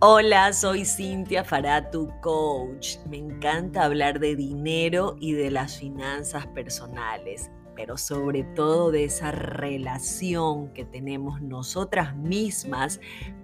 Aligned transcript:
Hola, 0.00 0.52
soy 0.52 0.84
Cintia 0.84 1.42
Faratu, 1.42 2.12
coach. 2.20 2.98
Me 3.08 3.16
encanta 3.16 3.84
hablar 3.84 4.20
de 4.20 4.36
dinero 4.36 5.16
y 5.18 5.32
de 5.32 5.50
las 5.50 5.78
finanzas 5.78 6.46
personales, 6.48 7.50
pero 7.76 7.96
sobre 7.96 8.42
todo 8.42 8.90
de 8.90 9.04
esa 9.04 9.30
relación 9.30 10.72
que 10.72 10.84
tenemos 10.84 11.40
nosotras 11.42 12.16
mismas 12.16 13.00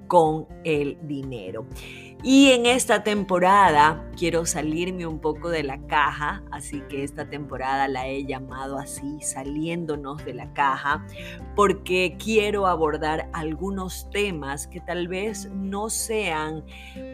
con 0.09 0.46
el 0.64 0.98
dinero. 1.02 1.66
Y 2.24 2.50
en 2.50 2.66
esta 2.66 3.02
temporada 3.02 4.09
quiero 4.16 4.46
salirme 4.46 5.06
un 5.06 5.18
poco 5.18 5.48
de 5.48 5.64
la 5.64 5.84
caja, 5.87 6.45
así 6.52 6.80
que 6.88 7.02
esta 7.02 7.29
temporada 7.29 7.88
la 7.88 8.06
he 8.06 8.24
llamado 8.24 8.79
así, 8.79 9.20
saliéndonos 9.23 10.24
de 10.24 10.34
la 10.34 10.52
caja, 10.52 11.05
porque 11.56 12.16
quiero 12.23 12.69
abordar 12.69 13.28
algunos 13.33 14.09
temas 14.10 14.69
que 14.69 14.80
tal 14.80 15.09
vez 15.09 15.51
no 15.51 15.91
sean 15.91 16.62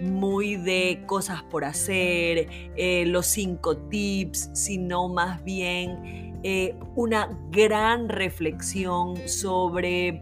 muy 0.03 0.57
de 0.57 1.05
cosas 1.07 1.43
por 1.45 1.65
hacer, 1.65 2.49
eh, 2.77 3.05
los 3.07 3.27
cinco 3.27 3.79
tips, 3.79 4.51
sino 4.53 5.09
más 5.09 5.43
bien 5.43 6.28
eh, 6.43 6.75
una 6.95 7.29
gran 7.51 8.09
reflexión 8.09 9.17
sobre 9.29 10.21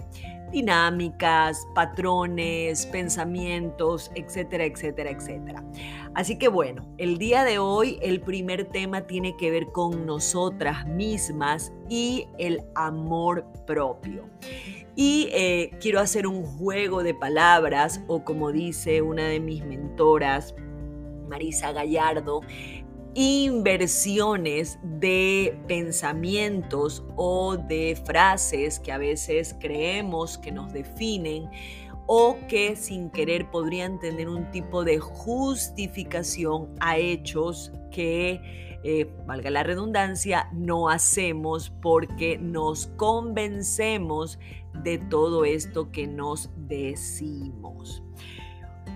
dinámicas, 0.52 1.66
patrones, 1.74 2.86
pensamientos, 2.86 4.10
etcétera, 4.14 4.64
etcétera, 4.64 5.10
etcétera. 5.10 5.64
Así 6.14 6.38
que 6.38 6.48
bueno, 6.48 6.86
el 6.98 7.18
día 7.18 7.44
de 7.44 7.58
hoy 7.58 7.98
el 8.00 8.20
primer 8.20 8.64
tema 8.66 9.02
tiene 9.02 9.36
que 9.36 9.50
ver 9.50 9.66
con 9.72 10.06
nosotras 10.06 10.86
mismas 10.86 11.72
y 11.88 12.26
el 12.38 12.62
amor 12.74 13.44
propio. 13.66 14.28
Y 14.94 15.28
eh, 15.32 15.72
quiero 15.80 16.00
hacer 16.00 16.26
un 16.26 16.42
juego 16.44 17.02
de 17.02 17.12
palabras 17.12 18.00
o 18.06 18.24
como 18.24 18.50
dice 18.50 19.02
una 19.02 19.24
de 19.24 19.40
mis 19.40 19.62
mentoras, 19.62 20.54
Marisa 21.28 21.72
Gallardo, 21.72 22.40
inversiones 23.18 24.78
de 24.82 25.58
pensamientos 25.66 27.02
o 27.16 27.56
de 27.56 27.98
frases 28.04 28.78
que 28.78 28.92
a 28.92 28.98
veces 28.98 29.56
creemos 29.58 30.36
que 30.36 30.52
nos 30.52 30.70
definen 30.70 31.48
o 32.06 32.36
que 32.46 32.76
sin 32.76 33.08
querer 33.08 33.50
podrían 33.50 33.98
tener 33.98 34.28
un 34.28 34.50
tipo 34.50 34.84
de 34.84 34.98
justificación 34.98 36.74
a 36.78 36.98
hechos 36.98 37.72
que, 37.90 38.78
eh, 38.84 39.10
valga 39.24 39.48
la 39.48 39.62
redundancia, 39.62 40.50
no 40.52 40.90
hacemos 40.90 41.70
porque 41.70 42.36
nos 42.36 42.88
convencemos 42.98 44.38
de 44.82 44.98
todo 44.98 45.46
esto 45.46 45.90
que 45.90 46.06
nos 46.06 46.50
decimos. 46.54 48.02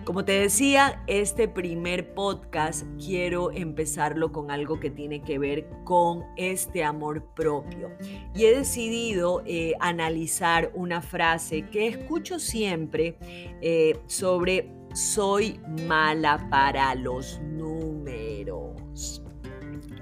Como 0.05 0.25
te 0.25 0.33
decía, 0.33 1.03
este 1.07 1.47
primer 1.47 2.15
podcast 2.15 2.85
quiero 2.99 3.53
empezarlo 3.53 4.33
con 4.33 4.51
algo 4.51 4.81
que 4.81 4.91
tiene 4.91 5.23
que 5.23 5.39
ver 5.39 5.69
con 5.85 6.25
este 6.37 6.83
amor 6.83 7.25
propio. 7.35 7.91
Y 8.35 8.47
he 8.47 8.57
decidido 8.57 9.43
eh, 9.45 9.75
analizar 9.79 10.73
una 10.75 11.03
frase 11.03 11.69
que 11.69 11.87
escucho 11.87 12.39
siempre 12.39 13.17
eh, 13.61 14.01
sobre 14.07 14.73
soy 14.95 15.61
mala 15.87 16.49
para 16.51 16.95
los 16.95 17.39
números. 17.41 19.23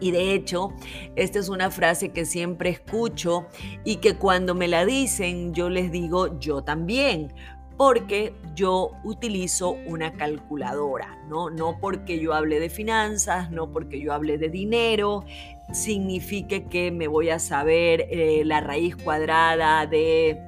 Y 0.00 0.12
de 0.12 0.32
hecho, 0.32 0.72
esta 1.16 1.40
es 1.40 1.48
una 1.48 1.70
frase 1.72 2.10
que 2.10 2.24
siempre 2.24 2.70
escucho 2.70 3.46
y 3.84 3.96
que 3.96 4.14
cuando 4.14 4.54
me 4.54 4.68
la 4.68 4.86
dicen 4.86 5.54
yo 5.54 5.68
les 5.68 5.90
digo 5.90 6.38
yo 6.38 6.62
también, 6.62 7.32
porque 7.78 8.34
yo 8.56 8.90
utilizo 9.04 9.76
una 9.86 10.12
calculadora, 10.12 11.16
¿no? 11.28 11.48
No 11.48 11.78
porque 11.80 12.18
yo 12.18 12.34
hable 12.34 12.58
de 12.58 12.68
finanzas, 12.68 13.52
no 13.52 13.70
porque 13.70 14.00
yo 14.00 14.12
hable 14.12 14.36
de 14.36 14.48
dinero, 14.48 15.24
signifique 15.72 16.64
que 16.64 16.90
me 16.90 17.06
voy 17.06 17.30
a 17.30 17.38
saber 17.38 18.08
eh, 18.10 18.42
la 18.44 18.60
raíz 18.60 18.96
cuadrada 18.96 19.86
de 19.86 20.42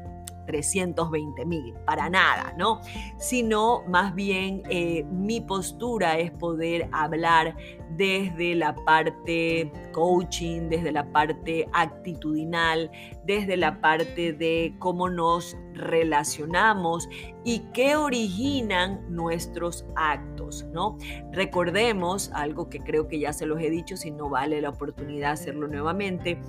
320 0.47 1.47
mil, 1.47 1.75
para 1.87 2.10
nada, 2.10 2.53
¿no? 2.59 2.81
Sino 3.19 3.84
más 3.87 4.12
bien 4.16 4.62
eh, 4.69 5.04
mi 5.04 5.41
postura 5.41 6.19
es 6.19 6.33
poder 6.33 6.88
hablar 6.91 7.56
desde 7.97 8.55
la 8.55 8.75
parte 8.75 9.71
coaching, 9.93 10.69
desde 10.69 10.93
la 10.93 11.11
parte 11.12 11.69
actitudinal, 11.73 12.91
desde 13.25 13.56
la 13.56 13.81
parte 13.81 14.33
de 14.33 14.75
cómo 14.78 15.09
nos 15.09 15.56
relacionamos 15.75 17.09
y 17.45 17.61
qué 17.73 17.97
originan 17.97 19.01
nuestros 19.09 19.87
actos, 19.97 20.67
¿no? 20.73 20.97
Recordemos 21.33 22.31
algo 22.34 22.69
que 22.69 22.81
creo 22.81 23.09
que 23.09 23.19
ya 23.19 23.33
se 23.33 23.47
los 23.47 23.61
he 23.61 23.71
dicho, 23.71 23.97
si 23.97 24.11
no 24.11 24.28
vale 24.28 24.61
la 24.61 24.71
oportunidad 24.71 25.33
hacerlo 25.33 25.69
nuevamente, 25.69 26.41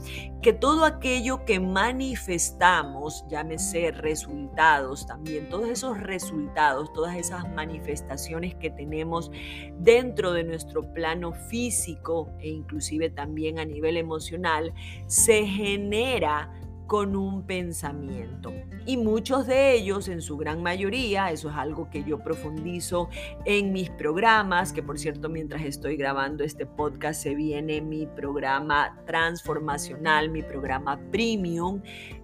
que 0.42 0.54
todo 0.54 0.86
aquello 0.86 1.46
que 1.46 1.60
manifestamos, 1.60 3.26
llámese 3.30 3.92
resultados 3.92 5.06
también, 5.06 5.50
todos 5.50 5.70
esos 5.70 6.00
resultados, 6.00 6.92
todas 6.94 7.16
esas 7.16 7.50
manifestaciones 7.54 8.56
que 8.56 8.70
tenemos 8.70 9.32
dentro 9.78 10.34
de 10.34 10.44
nuestro 10.44 10.94
plano 10.94 11.31
físico 11.34 12.32
e 12.40 12.50
inclusive 12.50 13.10
también 13.10 13.60
a 13.60 13.66
nivel 13.66 13.98
emocional, 13.98 14.74
se 15.08 15.46
genera 15.46 16.52
con 16.92 17.16
un 17.16 17.44
pensamiento. 17.44 18.52
Y 18.86 18.98
muchos 18.98 19.48
de 19.48 19.76
ellos, 19.76 20.10
en 20.10 20.22
su 20.22 20.36
gran 20.36 20.62
mayoría, 20.62 21.32
eso 21.32 21.50
es 21.50 21.56
algo 21.56 21.90
que 21.90 22.04
yo 22.04 22.20
profundizo 22.20 23.08
en 23.46 23.72
mis 23.72 23.90
programas, 23.90 24.74
que 24.74 24.84
por 24.84 25.00
cierto, 25.00 25.30
mientras 25.30 25.62
estoy 25.62 25.96
grabando 25.96 26.44
este 26.44 26.66
podcast, 26.66 27.24
se 27.24 27.34
viene 27.34 27.80
mi 27.80 28.08
programa 28.08 29.00
transformacional, 29.06 30.30
mi 30.30 30.44
programa 30.44 31.00
premium 31.12 31.82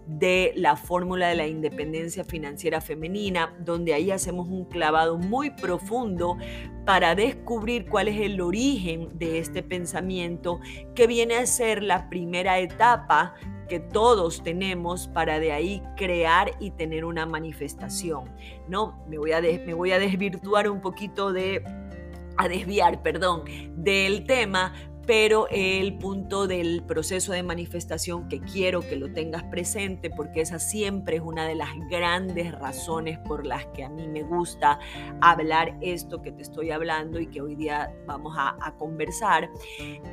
de 0.08 0.54
la 0.56 0.78
fórmula 0.78 1.28
de 1.28 1.36
la 1.36 1.48
independencia 1.48 2.24
financiera 2.24 2.80
femenina, 2.80 3.54
donde 3.60 3.94
ahí 3.94 4.10
hacemos 4.10 4.48
un 4.48 4.66
clavado 4.66 5.18
muy 5.18 5.50
profundo 5.52 6.38
para 6.86 7.14
descubrir 7.14 7.88
cuál 7.90 8.08
es 8.08 8.22
el 8.22 8.40
origen 8.40 9.10
de 9.20 9.40
este 9.40 9.64
pensamiento 9.64 10.62
que 10.96 11.08
viene 11.08 11.36
a 11.36 11.46
ser 11.46 11.84
la 11.84 12.10
primera 12.10 12.58
etapa 12.60 13.36
que 13.68 13.82
todos 13.82 14.42
tenemos 14.44 15.10
para 15.10 15.40
de 15.40 15.52
ahí 15.52 15.84
crear 15.98 16.52
y 16.60 16.72
tener 16.72 17.04
una 17.04 17.26
manifestación. 17.26 18.34
No, 18.70 19.04
me 19.10 19.18
voy 19.18 19.34
a, 19.34 19.42
me 19.42 19.74
voy 19.74 19.92
a 19.92 20.00
desvirtuar 20.00 20.70
un 20.70 20.80
poquito 20.80 21.34
de 21.34 21.64
a 22.38 22.48
desviar, 22.48 23.02
perdón, 23.02 23.44
del 23.76 24.26
tema, 24.26 24.74
pero 25.08 25.48
el 25.50 25.98
punto 25.98 26.48
del 26.48 26.84
proceso 26.84 27.32
de 27.32 27.42
manifestación 27.42 28.28
que 28.28 28.42
quiero 28.42 28.82
que 28.82 28.98
lo 28.98 29.12
tengas 29.14 29.44
presente, 29.46 30.10
porque 30.10 30.42
esa 30.42 30.60
siempre 30.60 31.16
es 31.16 31.22
una 31.22 31.48
de 31.48 31.56
las 31.56 31.70
grandes 31.90 32.52
razones 32.52 33.18
por 33.20 33.46
las 33.46 33.66
que 33.68 33.86
a 33.86 33.90
mí 33.90 34.06
me 34.06 34.24
gusta 34.24 34.80
hablar 35.22 35.78
esto 35.80 36.22
que 36.22 36.34
te 36.34 36.42
estoy 36.42 36.72
hablando 36.72 37.22
y 37.22 37.28
que 37.28 37.42
hoy 37.42 37.56
día 37.56 37.96
vamos 38.06 38.36
a, 38.38 38.56
conversar, 38.78 39.50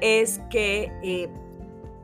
es 0.01 0.41
que 0.49 0.93
eh, 1.03 1.29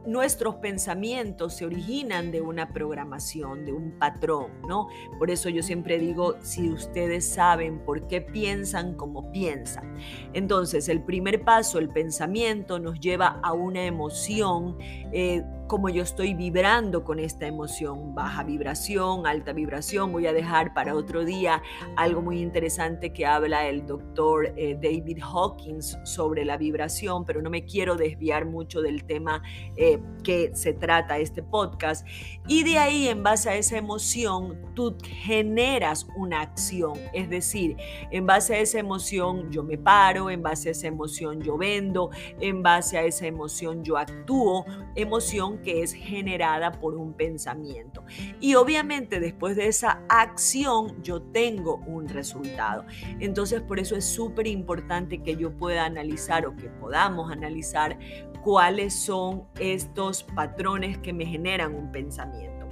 nuestros 0.07 0.57
pensamientos 0.57 1.55
se 1.55 1.67
originan 1.67 2.31
de 2.31 2.41
una 2.41 2.73
programación, 2.73 3.65
de 3.65 3.73
un 3.73 3.93
patrón, 3.99 4.51
¿no? 4.67 4.89
Por 5.19 5.31
eso 5.31 5.49
yo 5.49 5.63
siempre 5.63 5.99
digo, 5.99 6.37
si 6.41 6.71
ustedes 6.71 7.29
saben 7.29 7.79
por 7.81 8.07
qué 8.09 8.21
piensan 8.21 8.95
como 8.95 9.31
piensan. 9.31 9.95
Entonces, 10.33 10.89
el 10.89 11.03
primer 11.03 11.45
paso, 11.45 11.79
el 11.79 11.91
pensamiento, 11.91 12.79
nos 12.79 12.99
lleva 13.01 13.41
a 13.43 13.53
una 13.53 13.85
emoción. 13.85 14.77
Eh, 15.13 15.43
como 15.71 15.89
yo 15.89 16.03
estoy 16.03 16.35
vibrando 16.35 17.05
con 17.05 17.21
esta 17.21 17.47
emoción, 17.47 18.13
baja 18.13 18.43
vibración, 18.43 19.25
alta 19.25 19.53
vibración. 19.53 20.11
Voy 20.11 20.27
a 20.27 20.33
dejar 20.33 20.75
para 20.75 20.97
otro 20.97 21.25
día 21.25 21.63
algo 21.95 22.23
muy 22.23 22.41
interesante 22.41 23.13
que 23.13 23.25
habla 23.25 23.69
el 23.69 23.87
doctor 23.87 24.53
eh, 24.57 24.75
David 24.75 25.21
Hawkins 25.23 25.97
sobre 26.03 26.45
la 26.45 26.57
vibración, 26.57 27.25
pero 27.25 27.41
no 27.41 27.51
me 27.51 27.67
quiero 27.67 27.95
desviar 27.95 28.47
mucho 28.47 28.83
del 28.83 29.05
tema 29.05 29.45
eh, 29.77 30.01
que 30.25 30.51
se 30.57 30.73
trata 30.73 31.19
este 31.19 31.41
podcast. 31.41 32.05
Y 32.49 32.65
de 32.65 32.79
ahí, 32.79 33.07
en 33.07 33.23
base 33.23 33.49
a 33.49 33.55
esa 33.55 33.79
emoción, 33.79 34.59
tú 34.75 34.97
generas 35.05 36.05
una 36.17 36.41
acción. 36.41 36.95
Es 37.13 37.31
decir, 37.31 37.77
en 38.11 38.27
base 38.27 38.57
a 38.57 38.59
esa 38.59 38.81
emoción 38.81 39.53
yo 39.53 39.63
me 39.63 39.79
paro, 39.79 40.31
en 40.31 40.43
base 40.43 40.71
a 40.71 40.73
esa 40.73 40.89
emoción 40.89 41.41
yo 41.41 41.57
vendo, 41.57 42.11
en 42.41 42.61
base 42.61 42.99
a 42.99 43.05
esa 43.05 43.29
emoción 43.29 43.85
yo 43.85 43.97
actúo, 43.97 44.65
emoción 44.97 45.60
que 45.63 45.83
es 45.83 45.93
generada 45.93 46.73
por 46.73 46.95
un 46.95 47.13
pensamiento. 47.13 48.05
Y 48.41 48.55
obviamente 48.55 49.21
después 49.21 49.57
de 49.57 49.69
esa 49.69 50.03
acción 50.09 51.03
yo 51.03 51.23
tengo 51.23 51.77
un 51.87 52.09
resultado. 52.09 52.85
Entonces 53.19 53.61
por 53.61 53.79
eso 53.79 53.97
es 53.97 54.05
súper 54.05 54.47
importante 54.47 55.23
que 55.23 55.37
yo 55.37 55.57
pueda 55.57 55.85
analizar 55.85 56.47
o 56.47 56.57
que 56.57 56.69
podamos 56.69 57.31
analizar 57.31 57.99
cuáles 58.43 58.95
son 58.95 59.45
estos 59.59 60.23
patrones 60.23 60.99
que 60.99 61.13
me 61.13 61.27
generan 61.27 61.75
un 61.75 61.93
pensamiento. 61.93 62.67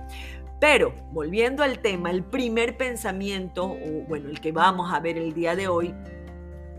Pero 0.61 0.93
volviendo 1.13 1.63
al 1.63 1.79
tema, 1.79 2.11
el 2.11 2.25
primer 2.25 2.77
pensamiento, 2.77 3.65
o 3.65 4.05
bueno, 4.09 4.29
el 4.29 4.41
que 4.41 4.51
vamos 4.51 4.93
a 4.93 4.99
ver 4.99 5.17
el 5.17 5.33
día 5.33 5.55
de 5.55 5.69
hoy, 5.69 5.95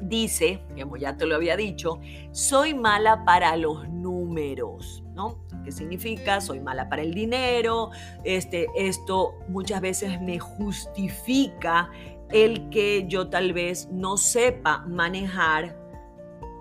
dice, 0.01 0.61
como 0.79 0.97
ya 0.97 1.15
te 1.15 1.25
lo 1.25 1.35
había 1.35 1.55
dicho, 1.55 1.99
soy 2.31 2.73
mala 2.73 3.23
para 3.23 3.55
los 3.55 3.87
números, 3.89 5.03
¿no? 5.19 5.37
¿Qué 5.65 5.71
significa? 5.73 6.39
Soy 6.39 6.61
mala 6.61 6.87
para 6.87 7.01
el 7.01 7.13
dinero, 7.13 7.89
este, 8.23 8.67
esto 8.73 9.33
muchas 9.49 9.81
veces 9.81 10.21
me 10.21 10.39
justifica 10.39 11.91
el 12.31 12.69
que 12.69 13.05
yo 13.07 13.29
tal 13.29 13.51
vez 13.51 13.89
no 13.91 14.15
sepa 14.15 14.85
manejar 14.87 15.75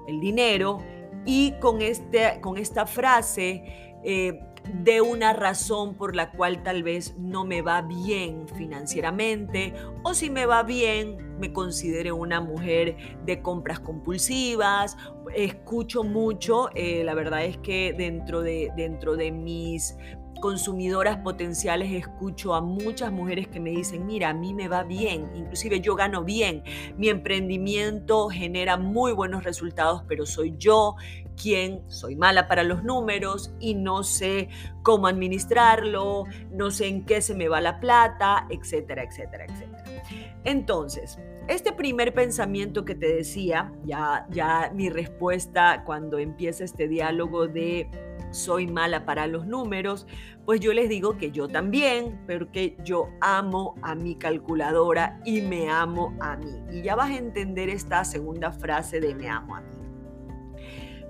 el 0.08 0.18
dinero 0.18 0.78
y 1.24 1.52
con, 1.60 1.82
este, 1.82 2.40
con 2.40 2.58
esta 2.58 2.84
frase 2.84 3.62
eh, 4.02 4.40
de 4.82 5.00
una 5.00 5.32
razón 5.32 5.94
por 5.94 6.14
la 6.14 6.30
cual 6.30 6.62
tal 6.62 6.82
vez 6.82 7.16
no 7.18 7.44
me 7.44 7.62
va 7.62 7.82
bien 7.82 8.46
financieramente 8.48 9.74
o 10.02 10.14
si 10.14 10.30
me 10.30 10.46
va 10.46 10.62
bien 10.62 11.28
me 11.38 11.52
considere 11.52 12.12
una 12.12 12.40
mujer 12.40 12.96
de 13.24 13.40
compras 13.40 13.80
compulsivas. 13.80 14.96
Escucho 15.34 16.02
mucho, 16.02 16.68
eh, 16.74 17.04
la 17.04 17.14
verdad 17.14 17.44
es 17.44 17.58
que 17.58 17.94
dentro 17.96 18.42
de, 18.42 18.72
dentro 18.76 19.16
de 19.16 19.30
mis 19.30 19.96
consumidoras 20.40 21.18
potenciales 21.18 21.92
escucho 21.92 22.54
a 22.54 22.60
muchas 22.60 23.12
mujeres 23.12 23.48
que 23.48 23.60
me 23.60 23.70
dicen, 23.70 24.06
mira, 24.06 24.30
a 24.30 24.34
mí 24.34 24.54
me 24.54 24.68
va 24.68 24.84
bien, 24.84 25.30
inclusive 25.34 25.80
yo 25.80 25.96
gano 25.96 26.22
bien, 26.22 26.62
mi 26.96 27.08
emprendimiento 27.08 28.28
genera 28.28 28.76
muy 28.76 29.12
buenos 29.12 29.44
resultados, 29.44 30.04
pero 30.06 30.26
soy 30.26 30.54
yo 30.56 30.94
quien 31.40 31.82
soy 31.88 32.16
mala 32.16 32.48
para 32.48 32.62
los 32.62 32.82
números 32.82 33.52
y 33.60 33.74
no 33.74 34.02
sé 34.02 34.48
cómo 34.82 35.06
administrarlo, 35.06 36.24
no 36.50 36.70
sé 36.70 36.88
en 36.88 37.04
qué 37.04 37.20
se 37.20 37.34
me 37.34 37.48
va 37.48 37.60
la 37.60 37.80
plata, 37.80 38.46
etcétera, 38.50 39.02
etcétera, 39.04 39.46
etcétera. 39.46 40.02
Entonces, 40.44 41.18
este 41.48 41.72
primer 41.72 42.12
pensamiento 42.12 42.84
que 42.84 42.94
te 42.94 43.08
decía, 43.14 43.72
ya, 43.84 44.26
ya 44.30 44.70
mi 44.74 44.90
respuesta 44.90 45.82
cuando 45.84 46.18
empieza 46.18 46.64
este 46.64 46.88
diálogo 46.88 47.46
de 47.46 47.88
soy 48.30 48.66
mala 48.66 49.06
para 49.06 49.26
los 49.26 49.46
números, 49.46 50.06
pues 50.44 50.60
yo 50.60 50.72
les 50.72 50.88
digo 50.88 51.16
que 51.16 51.30
yo 51.30 51.48
también, 51.48 52.20
pero 52.26 52.50
que 52.52 52.76
yo 52.84 53.08
amo 53.20 53.74
a 53.82 53.94
mi 53.94 54.16
calculadora 54.16 55.20
y 55.24 55.40
me 55.40 55.70
amo 55.70 56.14
a 56.20 56.36
mí. 56.36 56.62
Y 56.70 56.82
ya 56.82 56.96
vas 56.96 57.10
a 57.10 57.16
entender 57.16 57.68
esta 57.68 58.04
segunda 58.04 58.52
frase 58.52 59.00
de 59.00 59.14
me 59.14 59.28
amo 59.28 59.56
a 59.56 59.60
mí. 59.60 59.77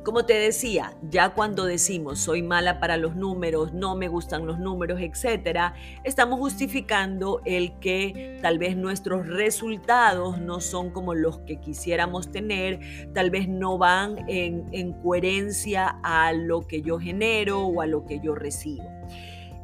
Como 0.05 0.25
te 0.25 0.35
decía, 0.35 0.97
ya 1.11 1.31
cuando 1.31 1.65
decimos 1.65 2.21
soy 2.21 2.43
mala 2.43 2.81
para 2.81 2.97
los 2.97 3.17
números, 3.17 3.75
no 3.75 3.95
me 3.95 4.09
gustan 4.09 4.47
los 4.47 4.59
números, 4.59 5.01
etcétera, 5.01 5.75
estamos 6.05 6.39
justificando 6.39 7.43
el 7.45 7.79
que 7.79 8.39
tal 8.41 8.59
vez 8.59 8.77
nuestros 8.77 9.27
resultados 9.27 10.41
no 10.41 10.61
son 10.61 10.91
como 10.91 11.15
los 11.15 11.41
que 11.41 11.61
quisiéramos 11.61 12.31
tener, 12.31 12.81
tal 13.13 13.31
vez 13.31 13.49
no 13.49 13.77
van 13.77 14.25
en, 14.29 14.67
en 14.73 14.93
coherencia 14.95 15.99
a 16.03 16.33
lo 16.33 16.67
que 16.67 16.81
yo 16.81 16.99
genero 16.99 17.67
o 17.67 17.83
a 17.83 17.87
lo 17.87 18.07
que 18.07 18.21
yo 18.21 18.35
recibo. 18.35 18.85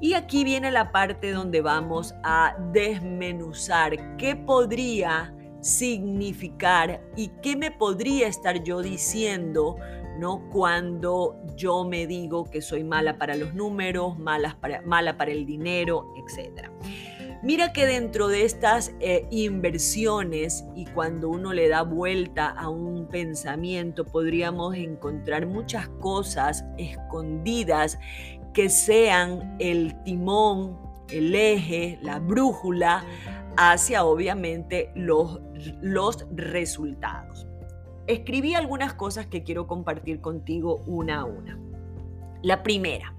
Y 0.00 0.14
aquí 0.14 0.44
viene 0.44 0.70
la 0.70 0.92
parte 0.92 1.30
donde 1.30 1.62
vamos 1.62 2.14
a 2.22 2.54
desmenuzar 2.72 4.16
qué 4.18 4.36
podría 4.36 5.34
significar 5.64 7.00
y 7.16 7.28
qué 7.42 7.56
me 7.56 7.70
podría 7.70 8.28
estar 8.28 8.62
yo 8.62 8.82
diciendo 8.82 9.76
¿no? 10.18 10.48
Cuando 10.50 11.36
yo 11.56 11.84
me 11.84 12.06
digo 12.06 12.44
que 12.50 12.62
soy 12.62 12.84
mala 12.84 13.18
para 13.18 13.36
los 13.36 13.54
números, 13.54 14.18
mala 14.18 14.56
para, 14.60 14.82
mala 14.82 15.16
para 15.16 15.32
el 15.32 15.46
dinero, 15.46 16.12
etc. 16.16 16.68
Mira 17.42 17.72
que 17.72 17.84
dentro 17.84 18.28
de 18.28 18.44
estas 18.44 18.94
eh, 19.00 19.26
inversiones 19.30 20.64
y 20.74 20.86
cuando 20.86 21.28
uno 21.28 21.52
le 21.52 21.68
da 21.68 21.82
vuelta 21.82 22.48
a 22.48 22.68
un 22.68 23.06
pensamiento, 23.08 24.04
podríamos 24.04 24.74
encontrar 24.76 25.46
muchas 25.46 25.88
cosas 26.00 26.64
escondidas 26.78 27.98
que 28.54 28.70
sean 28.70 29.56
el 29.58 30.02
timón, 30.04 30.78
el 31.10 31.34
eje, 31.34 31.98
la 32.00 32.18
brújula 32.18 33.04
hacia 33.56 34.04
obviamente 34.04 34.90
los, 34.94 35.40
los 35.82 36.26
resultados 36.34 37.46
escribí 38.06 38.54
algunas 38.54 38.94
cosas 38.94 39.26
que 39.26 39.42
quiero 39.42 39.66
compartir 39.66 40.20
contigo 40.20 40.82
una 40.86 41.20
a 41.20 41.24
una. 41.24 41.58
La 42.42 42.62
primera, 42.62 43.14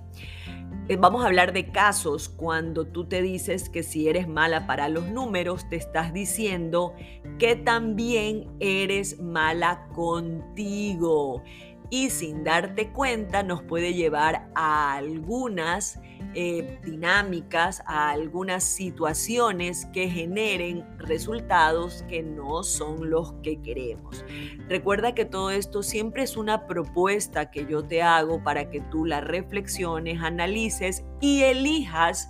eh, 0.87 0.97
vamos 0.97 1.23
a 1.23 1.27
hablar 1.27 1.51
de 1.51 1.71
casos 1.71 2.29
cuando 2.29 2.85
tú 2.85 3.05
te 3.05 3.23
dices 3.23 3.69
que 3.69 3.81
si 3.81 4.07
eres 4.07 4.27
mala 4.27 4.67
para 4.67 4.87
los 4.87 5.07
números, 5.07 5.67
te 5.67 5.77
estás 5.77 6.13
diciendo 6.13 6.93
que 7.39 7.55
también 7.55 8.47
eres 8.59 9.19
mala 9.19 9.87
contigo 9.95 11.41
y 11.89 12.09
sin 12.09 12.43
darte 12.43 12.91
cuenta 12.91 13.43
nos 13.43 13.61
puede 13.63 13.93
llevar 13.93 14.49
a 14.55 14.95
algunas 14.95 15.99
eh, 16.37 16.79
dinámicas, 16.83 17.81
a 17.85 18.09
algunas 18.09 18.63
situaciones 18.63 19.85
que 19.93 20.09
generen 20.09 20.85
resultados 20.97 22.03
que 22.09 22.23
no 22.23 22.63
son 22.63 23.09
los 23.09 23.33
que 23.41 23.61
queremos. 23.61 24.25
Recuerda 24.67 25.15
que 25.15 25.23
todo 25.23 25.49
esto 25.49 25.81
siempre 25.81 26.23
es 26.23 26.35
una 26.35 26.67
propuesta 26.67 27.51
que 27.51 27.65
yo 27.65 27.83
te 27.83 28.01
hago 28.01 28.43
para 28.43 28.69
que 28.69 28.81
tú 28.81 29.05
la 29.05 29.21
reflexiones, 29.21 30.21
analices 30.21 31.05
y 31.21 31.43
elijas, 31.43 32.29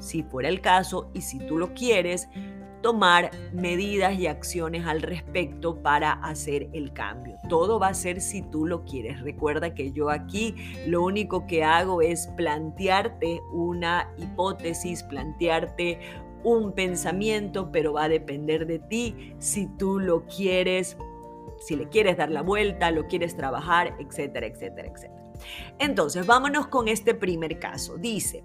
si 0.00 0.22
fuera 0.22 0.50
el 0.50 0.60
caso 0.60 1.10
y 1.14 1.22
si 1.22 1.38
tú 1.38 1.56
lo 1.56 1.72
quieres, 1.72 2.28
tomar 2.82 3.30
medidas 3.52 4.18
y 4.18 4.26
acciones 4.26 4.86
al 4.86 5.02
respecto 5.02 5.82
para 5.82 6.12
hacer 6.12 6.68
el 6.72 6.92
cambio. 6.92 7.36
Todo 7.48 7.78
va 7.78 7.88
a 7.88 7.94
ser 7.94 8.20
si 8.20 8.42
tú 8.42 8.66
lo 8.66 8.84
quieres. 8.84 9.20
Recuerda 9.20 9.74
que 9.74 9.92
yo 9.92 10.10
aquí 10.10 10.54
lo 10.86 11.02
único 11.02 11.46
que 11.46 11.64
hago 11.64 12.02
es 12.02 12.28
plantearte 12.36 13.40
una 13.52 14.12
hipótesis, 14.18 15.02
plantearte 15.02 15.98
un 16.42 16.72
pensamiento, 16.72 17.70
pero 17.70 17.92
va 17.92 18.04
a 18.04 18.08
depender 18.08 18.66
de 18.66 18.78
ti 18.78 19.34
si 19.38 19.66
tú 19.66 19.98
lo 19.98 20.24
quieres, 20.26 20.96
si 21.60 21.76
le 21.76 21.88
quieres 21.88 22.16
dar 22.16 22.30
la 22.30 22.42
vuelta, 22.42 22.90
lo 22.90 23.06
quieres 23.06 23.36
trabajar, 23.36 23.94
etcétera, 23.98 24.46
etcétera, 24.46 24.88
etcétera. 24.88 25.20
Entonces, 25.78 26.26
vámonos 26.26 26.66
con 26.66 26.88
este 26.88 27.14
primer 27.14 27.58
caso. 27.58 27.96
Dice, 27.96 28.44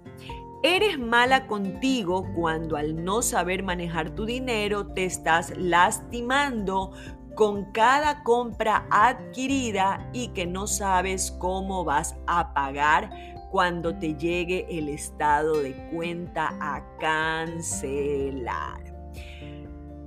Eres 0.62 0.98
mala 0.98 1.46
contigo 1.46 2.26
cuando 2.34 2.76
al 2.76 3.04
no 3.04 3.22
saber 3.22 3.62
manejar 3.62 4.14
tu 4.14 4.24
dinero 4.24 4.86
te 4.86 5.04
estás 5.04 5.52
lastimando 5.56 6.92
con 7.34 7.70
cada 7.72 8.22
compra 8.22 8.86
adquirida 8.90 10.08
y 10.12 10.28
que 10.28 10.46
no 10.46 10.66
sabes 10.66 11.30
cómo 11.38 11.84
vas 11.84 12.16
a 12.26 12.54
pagar 12.54 13.10
cuando 13.50 13.96
te 13.98 14.14
llegue 14.14 14.66
el 14.70 14.88
estado 14.88 15.60
de 15.60 15.74
cuenta 15.90 16.56
a 16.60 16.82
cancelar. 16.98 18.82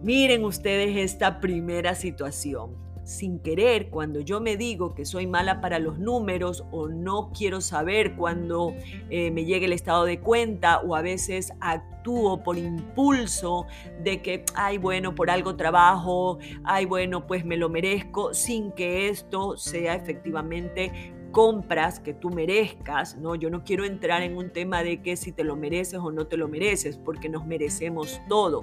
Miren 0.01 0.43
ustedes 0.43 0.97
esta 0.97 1.39
primera 1.39 1.93
situación 1.93 2.88
sin 3.09 3.39
querer, 3.39 3.89
cuando 3.89 4.19
yo 4.19 4.39
me 4.39 4.55
digo 4.55 4.93
que 4.93 5.03
soy 5.03 5.25
mala 5.25 5.61
para 5.61 5.79
los 5.79 5.97
números 5.97 6.63
o 6.71 6.87
no 6.87 7.31
quiero 7.35 7.59
saber 7.59 8.15
cuando 8.15 8.75
eh, 9.09 9.31
me 9.31 9.45
llegue 9.45 9.65
el 9.65 9.73
estado 9.73 10.05
de 10.05 10.19
cuenta 10.19 10.81
o 10.81 10.95
a 10.95 11.01
veces 11.01 11.51
actúo 11.59 12.43
por 12.43 12.59
impulso 12.59 13.65
de 14.03 14.21
que, 14.21 14.45
ay, 14.53 14.77
bueno, 14.77 15.15
por 15.15 15.31
algo 15.31 15.55
trabajo, 15.55 16.37
ay, 16.63 16.85
bueno, 16.85 17.25
pues 17.25 17.43
me 17.45 17.57
lo 17.57 17.67
merezco, 17.67 18.35
sin 18.35 18.71
que 18.73 19.09
esto 19.09 19.57
sea 19.57 19.95
efectivamente 19.95 21.15
compras 21.31 21.99
que 21.99 22.13
tú 22.13 22.29
merezcas, 22.29 23.17
¿no? 23.17 23.33
Yo 23.33 23.49
no 23.49 23.63
quiero 23.63 23.85
entrar 23.85 24.21
en 24.21 24.37
un 24.37 24.51
tema 24.51 24.83
de 24.83 25.01
que 25.01 25.15
si 25.15 25.31
te 25.31 25.43
lo 25.43 25.55
mereces 25.55 25.99
o 25.99 26.11
no 26.11 26.27
te 26.27 26.37
lo 26.37 26.47
mereces, 26.47 26.97
porque 26.97 27.27
nos 27.27 27.47
merecemos 27.47 28.21
todo. 28.29 28.61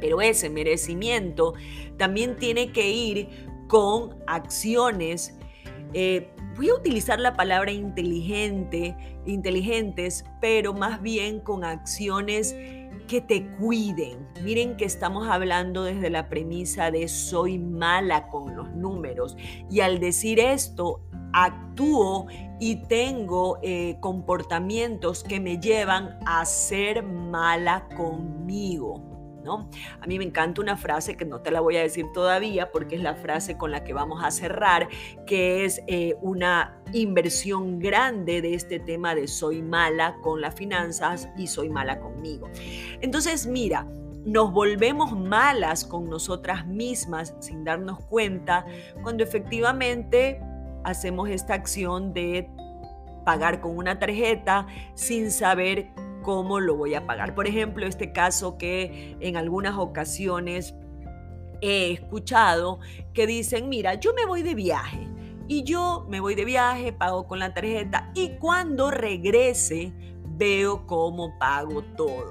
Pero 0.00 0.20
ese 0.20 0.50
merecimiento 0.50 1.54
también 1.96 2.36
tiene 2.36 2.72
que 2.72 2.90
ir 2.90 3.28
con 3.68 4.16
acciones. 4.26 5.36
Eh, 5.92 6.28
voy 6.56 6.70
a 6.70 6.74
utilizar 6.74 7.20
la 7.20 7.34
palabra 7.34 7.72
inteligente, 7.72 8.96
inteligentes, 9.26 10.24
pero 10.40 10.72
más 10.72 11.00
bien 11.02 11.40
con 11.40 11.64
acciones 11.64 12.54
que 13.06 13.20
te 13.20 13.44
cuiden. 13.58 14.28
Miren 14.44 14.76
que 14.76 14.84
estamos 14.84 15.26
hablando 15.28 15.82
desde 15.82 16.10
la 16.10 16.28
premisa 16.28 16.90
de 16.90 17.08
soy 17.08 17.58
mala 17.58 18.28
con 18.28 18.56
los 18.56 18.70
números. 18.70 19.36
Y 19.68 19.80
al 19.80 19.98
decir 19.98 20.38
esto, 20.38 21.00
actúo 21.32 22.26
y 22.60 22.76
tengo 22.86 23.58
eh, 23.62 23.96
comportamientos 24.00 25.24
que 25.24 25.40
me 25.40 25.58
llevan 25.58 26.18
a 26.26 26.44
ser 26.44 27.02
mala 27.02 27.88
conmigo. 27.96 29.19
A 30.00 30.06
mí 30.06 30.18
me 30.18 30.24
encanta 30.24 30.60
una 30.60 30.76
frase 30.76 31.16
que 31.16 31.24
no 31.24 31.40
te 31.40 31.50
la 31.50 31.60
voy 31.60 31.76
a 31.76 31.82
decir 31.82 32.06
todavía 32.12 32.70
porque 32.70 32.96
es 32.96 33.02
la 33.02 33.14
frase 33.14 33.56
con 33.56 33.70
la 33.70 33.84
que 33.84 33.92
vamos 33.92 34.22
a 34.22 34.30
cerrar, 34.30 34.88
que 35.26 35.64
es 35.64 35.82
eh, 35.86 36.16
una 36.20 36.80
inversión 36.92 37.78
grande 37.78 38.42
de 38.42 38.54
este 38.54 38.78
tema 38.80 39.14
de 39.14 39.28
soy 39.28 39.62
mala 39.62 40.16
con 40.22 40.40
las 40.40 40.54
finanzas 40.54 41.28
y 41.36 41.46
soy 41.46 41.68
mala 41.68 42.00
conmigo. 42.00 42.48
Entonces, 43.00 43.46
mira, 43.46 43.86
nos 44.24 44.52
volvemos 44.52 45.12
malas 45.12 45.84
con 45.84 46.10
nosotras 46.10 46.66
mismas 46.66 47.34
sin 47.40 47.64
darnos 47.64 48.04
cuenta 48.04 48.66
cuando 49.02 49.24
efectivamente 49.24 50.40
hacemos 50.84 51.28
esta 51.30 51.54
acción 51.54 52.12
de 52.12 52.50
pagar 53.24 53.60
con 53.60 53.76
una 53.76 53.98
tarjeta 53.98 54.66
sin 54.94 55.30
saber 55.30 55.90
cómo 56.22 56.60
lo 56.60 56.76
voy 56.76 56.94
a 56.94 57.06
pagar. 57.06 57.34
Por 57.34 57.46
ejemplo, 57.46 57.86
este 57.86 58.12
caso 58.12 58.58
que 58.58 59.16
en 59.20 59.36
algunas 59.36 59.76
ocasiones 59.76 60.74
he 61.60 61.92
escuchado 61.92 62.80
que 63.12 63.26
dicen, 63.26 63.68
mira, 63.68 63.94
yo 63.94 64.14
me 64.14 64.24
voy 64.24 64.42
de 64.42 64.54
viaje 64.54 65.08
y 65.48 65.64
yo 65.64 66.06
me 66.08 66.20
voy 66.20 66.34
de 66.34 66.44
viaje, 66.44 66.92
pago 66.92 67.26
con 67.26 67.38
la 67.38 67.52
tarjeta 67.52 68.10
y 68.14 68.36
cuando 68.38 68.90
regrese 68.90 69.92
veo 70.40 70.86
cómo 70.86 71.38
pago 71.38 71.82
todo. 71.96 72.30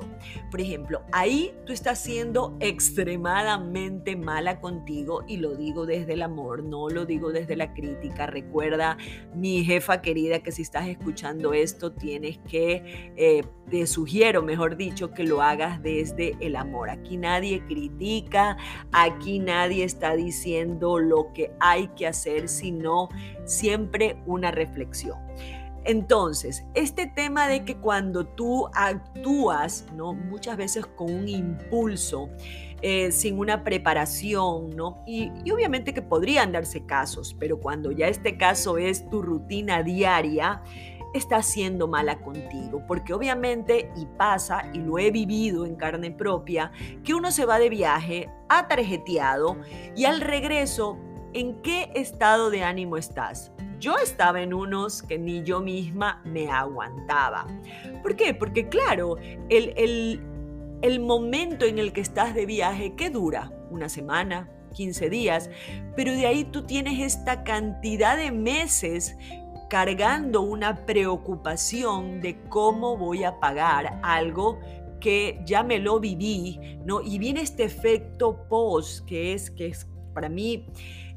Por 0.49 0.59
ejemplo, 0.59 1.03
ahí 1.11 1.53
tú 1.65 1.71
estás 1.71 1.99
siendo 1.99 2.57
extremadamente 2.59 4.15
mala 4.15 4.59
contigo 4.59 5.23
y 5.27 5.37
lo 5.37 5.55
digo 5.55 5.85
desde 5.85 6.13
el 6.13 6.23
amor, 6.23 6.63
no 6.63 6.89
lo 6.89 7.05
digo 7.05 7.31
desde 7.31 7.55
la 7.55 7.73
crítica. 7.73 8.25
Recuerda, 8.25 8.97
mi 9.35 9.63
jefa 9.63 10.01
querida, 10.01 10.39
que 10.39 10.51
si 10.51 10.63
estás 10.63 10.87
escuchando 10.87 11.53
esto, 11.53 11.91
tienes 11.91 12.39
que, 12.39 13.13
eh, 13.15 13.43
te 13.69 13.85
sugiero, 13.85 14.41
mejor 14.41 14.75
dicho, 14.75 15.11
que 15.11 15.23
lo 15.23 15.43
hagas 15.43 15.81
desde 15.83 16.35
el 16.39 16.55
amor. 16.55 16.89
Aquí 16.89 17.15
nadie 17.15 17.63
critica, 17.67 18.57
aquí 18.91 19.37
nadie 19.37 19.83
está 19.83 20.15
diciendo 20.15 20.97
lo 20.97 21.31
que 21.31 21.51
hay 21.59 21.89
que 21.89 22.07
hacer, 22.07 22.49
sino 22.49 23.09
siempre 23.45 24.17
una 24.25 24.49
reflexión. 24.49 25.19
Entonces, 25.89 26.63
este 26.75 27.07
tema 27.07 27.47
de 27.47 27.65
que 27.65 27.77
cuando 27.77 28.23
tú 28.23 28.67
actúas, 28.75 29.87
¿no? 29.95 30.13
Muchas 30.13 30.55
veces 30.55 30.85
con 30.85 31.11
un 31.11 31.27
impulso, 31.27 32.29
eh, 32.83 33.11
sin 33.11 33.39
una 33.39 33.63
preparación, 33.63 34.69
¿no? 34.75 35.03
Y, 35.07 35.31
obviamente 35.51 35.91
que 35.91 36.03
podrían 36.03 36.51
darse 36.51 36.85
casos, 36.85 37.35
pero 37.39 37.59
cuando 37.59 37.91
ya 37.91 38.07
este 38.07 38.37
caso 38.37 38.77
es 38.77 39.09
tu 39.09 39.23
rutina 39.23 39.81
diaria, 39.81 40.61
está 41.15 41.41
siendo 41.41 41.87
mala 41.87 42.19
contigo, 42.19 42.83
porque 42.87 43.15
obviamente, 43.15 43.91
y 43.95 44.05
pasa, 44.05 44.69
y 44.75 44.77
lo 44.77 44.99
he 44.99 45.09
vivido 45.09 45.65
en 45.65 45.75
carne 45.75 46.11
propia, 46.11 46.71
que 47.03 47.15
uno 47.15 47.31
se 47.31 47.47
va 47.47 47.57
de 47.57 47.69
viaje, 47.69 48.29
ha 48.47 48.67
tarjeteado, 48.67 49.57
y 49.95 50.05
al 50.05 50.21
regreso, 50.21 50.99
¿en 51.33 51.63
qué 51.63 51.91
estado 51.95 52.51
de 52.51 52.61
ánimo 52.61 52.95
estás? 52.95 53.51
Yo 53.79 53.97
estaba 53.97 54.41
en 54.41 54.53
unos 54.53 55.01
que 55.03 55.17
ni 55.17 55.43
yo 55.43 55.61
misma 55.61 56.21
me 56.25 56.49
aguantaba. 56.49 57.47
¿Por 58.01 58.15
qué? 58.15 58.33
Porque 58.33 58.67
claro, 58.67 59.17
el, 59.49 60.21
el, 60.81 60.99
momento 60.99 61.65
en 61.65 61.79
el 61.79 61.93
que 61.93 62.01
estás 62.01 62.35
de 62.35 62.45
viaje, 62.45 62.93
¿qué 62.95 63.09
dura? 63.09 63.51
Una 63.71 63.87
semana, 63.87 64.49
15 64.73 65.09
días, 65.09 65.49
pero 65.95 66.11
de 66.11 66.27
ahí 66.27 66.43
tú 66.43 66.63
tienes 66.63 66.99
esta 66.99 67.43
cantidad 67.43 68.17
de 68.17 68.31
meses 68.31 69.15
cargando 69.69 70.41
una 70.41 70.85
preocupación 70.85 72.21
de 72.21 72.41
cómo 72.49 72.97
voy 72.97 73.23
a 73.23 73.39
pagar 73.39 73.99
algo 74.03 74.59
que 74.99 75.41
ya 75.45 75.63
me 75.63 75.79
lo 75.79 75.99
viví, 75.99 76.59
¿no? 76.83 77.01
Y 77.01 77.19
viene 77.19 77.41
este 77.41 77.63
efecto 77.63 78.47
post 78.49 79.05
que 79.05 79.33
es 79.33 79.49
que 79.51 79.67
es 79.67 79.87
para 80.19 80.27
mí 80.27 80.65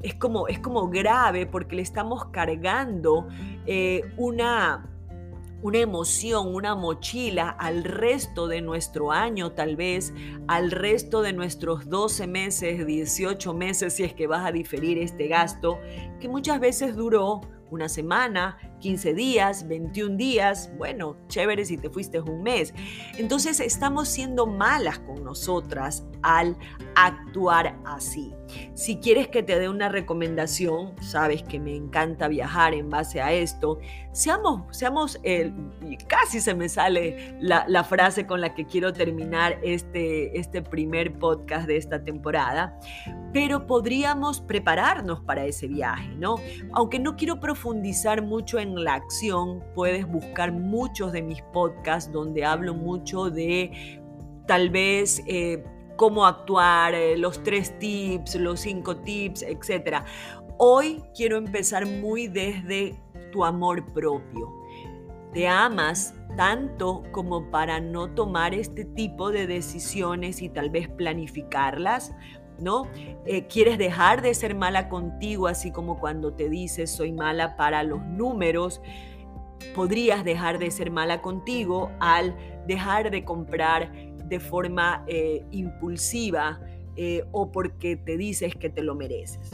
es 0.01 0.15
como, 0.15 0.47
es 0.47 0.59
como 0.59 0.87
grave 0.87 1.45
porque 1.45 1.75
le 1.75 1.81
estamos 1.81 2.27
cargando 2.27 3.27
eh, 3.65 4.01
una, 4.15 4.89
una 5.61 5.77
emoción, 5.79 6.55
una 6.55 6.73
mochila 6.73 7.49
al 7.49 7.83
resto 7.83 8.47
de 8.47 8.61
nuestro 8.61 9.11
año, 9.11 9.51
tal 9.51 9.75
vez 9.75 10.13
al 10.47 10.71
resto 10.71 11.21
de 11.21 11.33
nuestros 11.33 11.89
12 11.89 12.27
meses, 12.27 12.87
18 12.87 13.53
meses, 13.53 13.93
si 13.93 14.03
es 14.05 14.13
que 14.13 14.25
vas 14.25 14.47
a 14.47 14.53
diferir 14.53 14.97
este 14.97 15.27
gasto, 15.27 15.79
que 16.21 16.29
muchas 16.29 16.61
veces 16.61 16.95
duró 16.95 17.41
una 17.71 17.89
semana, 17.89 18.57
15 18.83 19.13
días, 19.13 19.65
21 19.69 20.17
días, 20.17 20.69
bueno, 20.77 21.15
chévere 21.29 21.63
si 21.63 21.77
te 21.77 21.89
fuiste 21.89 22.19
un 22.19 22.43
mes. 22.43 22.73
Entonces 23.17 23.61
estamos 23.61 24.09
siendo 24.09 24.45
malas 24.45 24.99
con 24.99 25.23
nosotras 25.23 26.05
al 26.21 26.57
actuar 26.95 27.79
así. 27.85 28.33
Si 28.73 28.97
quieres 28.97 29.29
que 29.29 29.41
te 29.41 29.57
dé 29.57 29.69
una 29.69 29.87
recomendación, 29.87 30.93
sabes 31.01 31.43
que 31.43 31.61
me 31.61 31.73
encanta 31.73 32.27
viajar 32.27 32.73
en 32.73 32.89
base 32.89 33.21
a 33.21 33.31
esto, 33.31 33.79
seamos, 34.11 34.63
seamos, 34.75 35.17
el, 35.23 35.53
casi 36.07 36.41
se 36.41 36.53
me 36.53 36.67
sale 36.67 37.37
la, 37.39 37.65
la, 37.67 37.83
frase 37.83 38.27
con 38.27 38.41
la 38.41 38.53
que 38.53 38.65
quiero 38.65 38.91
terminar 38.93 39.59
este, 39.63 40.37
este 40.37 40.61
primer 40.61 41.17
podcast 41.17 41.67
de 41.67 41.77
esta 41.77 42.03
temporada, 42.03 42.77
pero 43.31 43.65
podríamos 43.65 44.41
prepararnos 44.41 45.21
para 45.21 45.45
ese 45.45 45.67
viaje, 45.67 46.09
¿no? 46.17 46.35
Aunque 46.73 46.99
no 46.99 47.15
quiero 47.15 47.39
profundizar 47.39 48.21
mucho 48.21 48.59
en 48.59 48.72
la 48.79 48.95
acción, 48.95 49.63
puedes 49.75 50.07
buscar 50.07 50.51
muchos 50.51 51.11
de 51.11 51.21
mis 51.21 51.41
podcasts 51.53 52.11
donde 52.11 52.45
hablo 52.45 52.73
mucho 52.73 53.29
de 53.29 53.99
tal 54.47 54.69
vez 54.69 55.21
eh, 55.27 55.63
cómo 55.95 56.25
actuar, 56.25 56.93
eh, 56.93 57.17
los 57.17 57.41
tres 57.43 57.77
tips, 57.79 58.35
los 58.35 58.61
cinco 58.61 58.97
tips, 58.97 59.43
etc. 59.43 60.03
Hoy 60.57 61.03
quiero 61.15 61.37
empezar 61.37 61.85
muy 61.85 62.27
desde 62.27 62.99
tu 63.31 63.43
amor 63.43 63.91
propio. 63.93 64.51
Te 65.33 65.47
amas 65.47 66.13
tanto 66.37 67.03
como 67.11 67.49
para 67.49 67.79
no 67.79 68.09
tomar 68.13 68.53
este 68.53 68.85
tipo 68.85 69.31
de 69.31 69.47
decisiones 69.47 70.41
y 70.41 70.49
tal 70.49 70.69
vez 70.69 70.87
planificarlas 70.89 72.13
¿no? 72.63 72.87
Eh, 73.25 73.47
quieres 73.47 73.77
dejar 73.77 74.21
de 74.21 74.33
ser 74.33 74.55
mala 74.55 74.89
contigo, 74.89 75.47
así 75.47 75.71
como 75.71 75.99
cuando 75.99 76.33
te 76.33 76.49
dices 76.49 76.89
soy 76.89 77.11
mala 77.11 77.55
para 77.55 77.83
los 77.83 78.03
números, 78.03 78.81
podrías 79.75 80.23
dejar 80.23 80.59
de 80.59 80.71
ser 80.71 80.91
mala 80.91 81.21
contigo 81.21 81.91
al 81.99 82.35
dejar 82.67 83.11
de 83.11 83.23
comprar 83.23 83.91
de 84.25 84.39
forma 84.39 85.03
eh, 85.07 85.45
impulsiva 85.51 86.59
eh, 86.95 87.25
o 87.31 87.51
porque 87.51 87.95
te 87.95 88.17
dices 88.17 88.55
que 88.55 88.69
te 88.69 88.83
lo 88.83 88.95
mereces. 88.95 89.51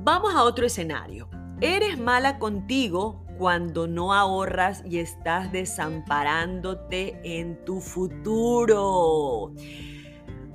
Vamos 0.00 0.34
a 0.34 0.42
otro 0.44 0.66
escenario. 0.66 1.28
Eres 1.60 1.98
mala 1.98 2.38
contigo 2.38 3.24
cuando 3.36 3.86
no 3.86 4.12
ahorras 4.12 4.82
y 4.84 4.98
estás 4.98 5.52
desamparándote 5.52 7.20
en 7.22 7.64
tu 7.64 7.80
futuro. 7.80 9.52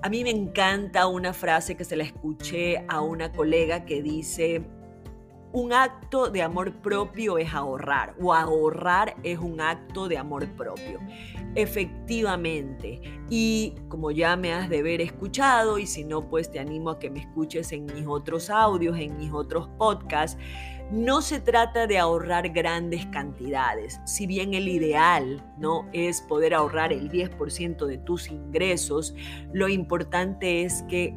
A 0.03 0.09
mí 0.09 0.21
me 0.25 0.31
encanta 0.31 1.07
una 1.07 1.31
frase 1.31 1.77
que 1.77 1.85
se 1.85 1.95
la 1.95 2.03
escuché 2.03 2.83
a 2.89 2.99
una 2.99 3.31
colega 3.31 3.85
que 3.85 4.01
dice, 4.01 4.61
un 5.53 5.71
acto 5.71 6.31
de 6.31 6.41
amor 6.41 6.73
propio 6.81 7.37
es 7.37 7.53
ahorrar 7.53 8.15
o 8.19 8.33
ahorrar 8.33 9.15
es 9.21 9.37
un 9.37 9.61
acto 9.61 10.07
de 10.07 10.17
amor 10.17 10.47
propio. 10.57 10.99
Efectivamente, 11.53 12.99
y 13.29 13.75
como 13.87 14.09
ya 14.09 14.35
me 14.35 14.51
has 14.51 14.67
de 14.67 14.79
haber 14.79 14.99
escuchado 14.99 15.77
y 15.77 15.85
si 15.85 16.03
no, 16.03 16.27
pues 16.27 16.49
te 16.49 16.59
animo 16.59 16.89
a 16.89 16.99
que 16.99 17.11
me 17.11 17.19
escuches 17.19 17.71
en 17.71 17.85
mis 17.85 18.07
otros 18.07 18.49
audios, 18.49 18.97
en 18.97 19.15
mis 19.15 19.31
otros 19.31 19.69
podcasts, 19.77 20.39
no 20.91 21.21
se 21.21 21.39
trata 21.39 21.85
de 21.85 21.99
ahorrar 21.99 22.49
grandes 22.49 23.05
cantidades. 23.07 24.01
Si 24.05 24.25
bien 24.25 24.55
el 24.55 24.67
ideal 24.67 25.43
no 25.59 25.87
es 25.93 26.21
poder 26.23 26.55
ahorrar 26.55 26.91
el 26.91 27.11
10% 27.11 27.85
de 27.85 27.99
tus 27.99 28.29
ingresos, 28.31 29.13
lo 29.53 29.69
importante 29.69 30.63
es 30.63 30.83
que 30.89 31.15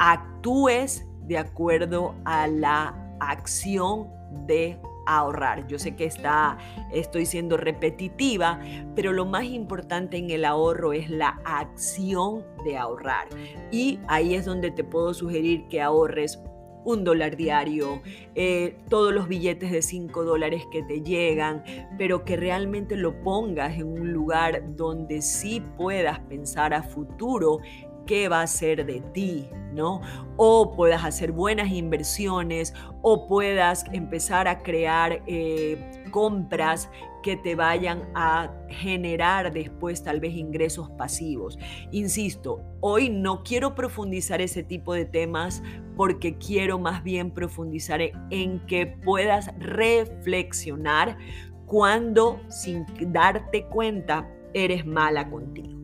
actúes 0.00 1.06
de 1.22 1.38
acuerdo 1.38 2.16
a 2.24 2.48
la 2.48 3.05
acción 3.20 4.08
de 4.46 4.78
ahorrar. 5.06 5.66
Yo 5.66 5.78
sé 5.78 5.94
que 5.94 6.04
está, 6.04 6.58
estoy 6.92 7.26
siendo 7.26 7.56
repetitiva, 7.56 8.60
pero 8.94 9.12
lo 9.12 9.24
más 9.24 9.44
importante 9.44 10.16
en 10.16 10.30
el 10.30 10.44
ahorro 10.44 10.92
es 10.92 11.08
la 11.08 11.40
acción 11.44 12.44
de 12.64 12.76
ahorrar. 12.76 13.28
Y 13.70 14.00
ahí 14.08 14.34
es 14.34 14.44
donde 14.44 14.70
te 14.70 14.84
puedo 14.84 15.14
sugerir 15.14 15.68
que 15.68 15.80
ahorres 15.80 16.40
un 16.86 17.02
dólar 17.02 17.36
diario, 17.36 18.00
eh, 18.36 18.78
todos 18.88 19.12
los 19.12 19.26
billetes 19.26 19.72
de 19.72 19.82
5 19.82 20.24
dólares 20.24 20.62
que 20.70 20.84
te 20.84 21.02
llegan, 21.02 21.64
pero 21.98 22.24
que 22.24 22.36
realmente 22.36 22.96
lo 22.96 23.20
pongas 23.22 23.76
en 23.76 23.88
un 23.88 24.12
lugar 24.12 24.62
donde 24.76 25.20
sí 25.20 25.60
puedas 25.76 26.20
pensar 26.20 26.74
a 26.74 26.84
futuro 26.84 27.58
qué 28.06 28.28
va 28.28 28.42
a 28.42 28.46
ser 28.46 28.86
de 28.86 29.00
ti, 29.12 29.48
¿no? 29.72 30.00
O 30.36 30.74
puedas 30.74 31.04
hacer 31.04 31.32
buenas 31.32 31.70
inversiones 31.70 32.74
o 33.02 33.26
puedas 33.26 33.84
empezar 33.92 34.48
a 34.48 34.62
crear 34.62 35.22
eh, 35.26 36.04
compras 36.10 36.88
que 37.22 37.36
te 37.36 37.56
vayan 37.56 38.08
a 38.14 38.52
generar 38.68 39.52
después 39.52 40.02
tal 40.02 40.20
vez 40.20 40.34
ingresos 40.34 40.88
pasivos. 40.90 41.58
Insisto, 41.90 42.62
hoy 42.80 43.10
no 43.10 43.42
quiero 43.42 43.74
profundizar 43.74 44.40
ese 44.40 44.62
tipo 44.62 44.94
de 44.94 45.06
temas 45.06 45.62
porque 45.96 46.38
quiero 46.38 46.78
más 46.78 47.02
bien 47.02 47.32
profundizar 47.32 48.00
en 48.30 48.64
que 48.66 48.86
puedas 48.86 49.50
reflexionar 49.58 51.18
cuando 51.66 52.40
sin 52.48 52.86
darte 53.12 53.66
cuenta 53.66 54.30
eres 54.54 54.86
mala 54.86 55.28
contigo. 55.28 55.80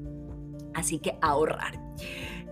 Así 0.74 1.00
que 1.00 1.18
ahorrar. 1.20 1.81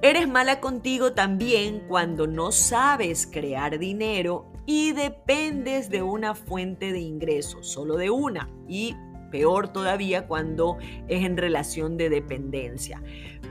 Eres 0.03 0.29
mala 0.29 0.61
contigo 0.61 1.13
también 1.13 1.83
cuando 1.87 2.27
no 2.27 2.53
sabes 2.53 3.29
crear 3.31 3.79
dinero 3.79 4.51
y 4.65 4.93
dependes 4.93 5.91
de 5.91 6.03
una 6.03 6.35
fuente 6.35 6.93
de 6.93 7.01
ingresos, 7.01 7.69
solo 7.69 7.97
de 7.97 8.09
una. 8.09 8.49
Y 8.67 8.97
peor 9.31 9.69
todavía 9.69 10.27
cuando 10.27 10.79
es 11.09 11.25
en 11.25 11.37
relación 11.37 11.97
de 11.97 12.09
dependencia, 12.09 13.03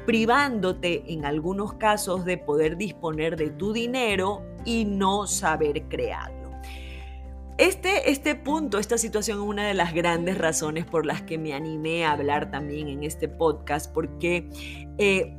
privándote 0.06 1.04
en 1.08 1.26
algunos 1.26 1.74
casos 1.74 2.26
de 2.26 2.38
poder 2.38 2.78
disponer 2.78 3.36
de 3.38 3.50
tu 3.50 3.74
dinero 3.74 4.42
y 4.66 4.86
no 4.86 5.28
saber 5.28 5.84
crearlo. 5.84 6.40
Este, 7.58 8.10
este 8.10 8.36
punto, 8.36 8.78
esta 8.78 8.98
situación 8.98 9.40
es 9.40 9.44
una 9.44 9.68
de 9.68 9.74
las 9.74 9.94
grandes 9.94 10.38
razones 10.38 10.86
por 10.86 11.06
las 11.06 11.22
que 11.24 11.38
me 11.38 11.54
animé 11.54 12.06
a 12.06 12.14
hablar 12.14 12.52
también 12.52 12.88
en 12.88 13.04
este 13.04 13.28
podcast, 13.28 13.94
porque 13.94 14.50
eh, 14.98 15.36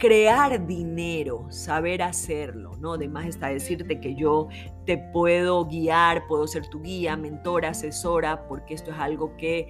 crear 0.00 0.66
dinero, 0.66 1.46
saber 1.50 2.02
hacerlo, 2.02 2.72
¿no? 2.80 2.94
Además 2.94 3.26
está 3.26 3.48
decirte 3.48 4.00
que 4.00 4.14
yo 4.14 4.48
te 4.86 4.96
puedo 4.96 5.66
guiar, 5.66 6.26
puedo 6.26 6.46
ser 6.46 6.66
tu 6.68 6.80
guía, 6.80 7.16
mentora, 7.16 7.68
asesora, 7.68 8.48
porque 8.48 8.72
esto 8.74 8.90
es 8.90 8.98
algo 8.98 9.36
que 9.36 9.68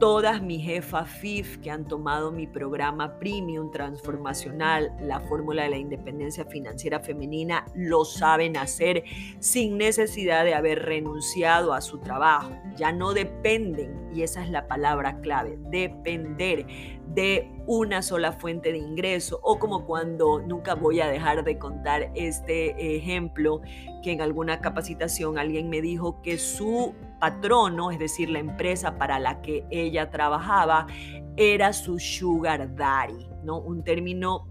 todas 0.00 0.42
mis 0.42 0.64
jefas 0.64 1.08
FIF 1.08 1.58
que 1.58 1.70
han 1.70 1.86
tomado 1.86 2.32
mi 2.32 2.48
programa 2.48 3.18
Premium 3.18 3.70
Transformacional, 3.70 4.92
la 5.00 5.20
fórmula 5.20 5.62
de 5.62 5.70
la 5.70 5.78
independencia 5.78 6.44
financiera 6.44 6.98
femenina, 6.98 7.64
lo 7.74 8.04
saben 8.04 8.56
hacer 8.56 9.04
sin 9.38 9.78
necesidad 9.78 10.44
de 10.44 10.54
haber 10.54 10.82
renunciado 10.82 11.72
a 11.72 11.80
su 11.80 11.98
trabajo. 11.98 12.50
Ya 12.76 12.90
no 12.90 13.14
dependen, 13.14 14.10
y 14.12 14.22
esa 14.22 14.42
es 14.42 14.50
la 14.50 14.66
palabra 14.66 15.20
clave, 15.20 15.56
depender 15.70 16.66
de 17.06 17.50
una 17.66 18.02
sola 18.02 18.32
fuente 18.32 18.72
de 18.72 18.78
ingreso 18.78 19.40
o 19.42 19.58
como 19.58 19.86
cuando 19.86 20.40
nunca 20.40 20.74
voy 20.74 21.00
a 21.00 21.08
dejar 21.08 21.44
de 21.44 21.58
contar 21.58 22.10
este 22.14 22.96
ejemplo 22.96 23.60
que 24.02 24.12
en 24.12 24.20
alguna 24.20 24.60
capacitación 24.60 25.38
alguien 25.38 25.68
me 25.68 25.80
dijo 25.80 26.20
que 26.22 26.38
su 26.38 26.94
patrono, 27.20 27.90
es 27.90 27.98
decir, 27.98 28.30
la 28.30 28.38
empresa 28.38 28.98
para 28.98 29.18
la 29.18 29.40
que 29.42 29.64
ella 29.70 30.10
trabajaba, 30.10 30.86
era 31.36 31.72
su 31.72 31.98
sugar 31.98 32.74
daddy, 32.74 33.26
¿no? 33.42 33.58
Un 33.58 33.82
término 33.82 34.46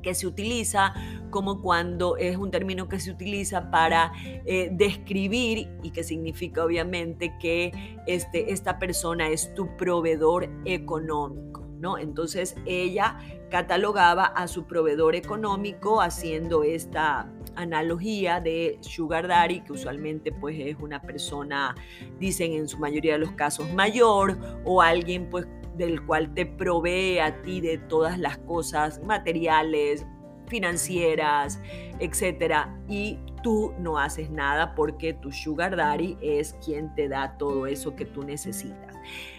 que 0.00 0.14
se 0.14 0.26
utiliza 0.26 0.94
como 1.30 1.62
cuando 1.62 2.16
es 2.16 2.36
un 2.36 2.50
término 2.50 2.88
que 2.88 2.98
se 2.98 3.10
utiliza 3.10 3.70
para 3.70 4.12
eh, 4.44 4.70
describir 4.72 5.68
y 5.82 5.90
que 5.90 6.02
significa 6.02 6.64
obviamente 6.64 7.34
que 7.40 7.72
este, 8.06 8.52
esta 8.52 8.78
persona 8.78 9.28
es 9.28 9.54
tu 9.54 9.76
proveedor 9.76 10.48
económico, 10.64 11.66
¿no? 11.80 11.98
Entonces 11.98 12.56
ella 12.66 13.18
catalogaba 13.50 14.26
a 14.26 14.46
su 14.46 14.66
proveedor 14.66 15.16
económico 15.16 16.00
haciendo 16.00 16.62
esta 16.62 17.32
analogía 17.56 18.40
de 18.40 18.78
sugar 18.80 19.26
daddy, 19.26 19.62
que 19.62 19.72
usualmente 19.72 20.30
pues 20.30 20.56
es 20.58 20.76
una 20.80 21.02
persona, 21.02 21.74
dicen 22.18 22.52
en 22.52 22.68
su 22.68 22.78
mayoría 22.78 23.14
de 23.14 23.18
los 23.20 23.32
casos 23.32 23.72
mayor, 23.72 24.38
o 24.64 24.82
alguien 24.82 25.28
pues 25.28 25.46
del 25.76 26.04
cual 26.04 26.32
te 26.34 26.46
provee 26.46 27.18
a 27.18 27.42
ti 27.42 27.60
de 27.60 27.78
todas 27.78 28.18
las 28.18 28.38
cosas 28.38 29.02
materiales, 29.02 30.06
financieras, 30.46 31.60
etcétera, 31.98 32.76
y 32.88 33.18
tú 33.42 33.72
no 33.78 33.98
haces 33.98 34.30
nada 34.30 34.74
porque 34.74 35.14
tu 35.14 35.32
sugar 35.32 35.76
daddy 35.76 36.18
es 36.20 36.54
quien 36.64 36.94
te 36.94 37.08
da 37.08 37.38
todo 37.38 37.66
eso 37.66 37.96
que 37.96 38.04
tú 38.04 38.22
necesitas. 38.22 38.89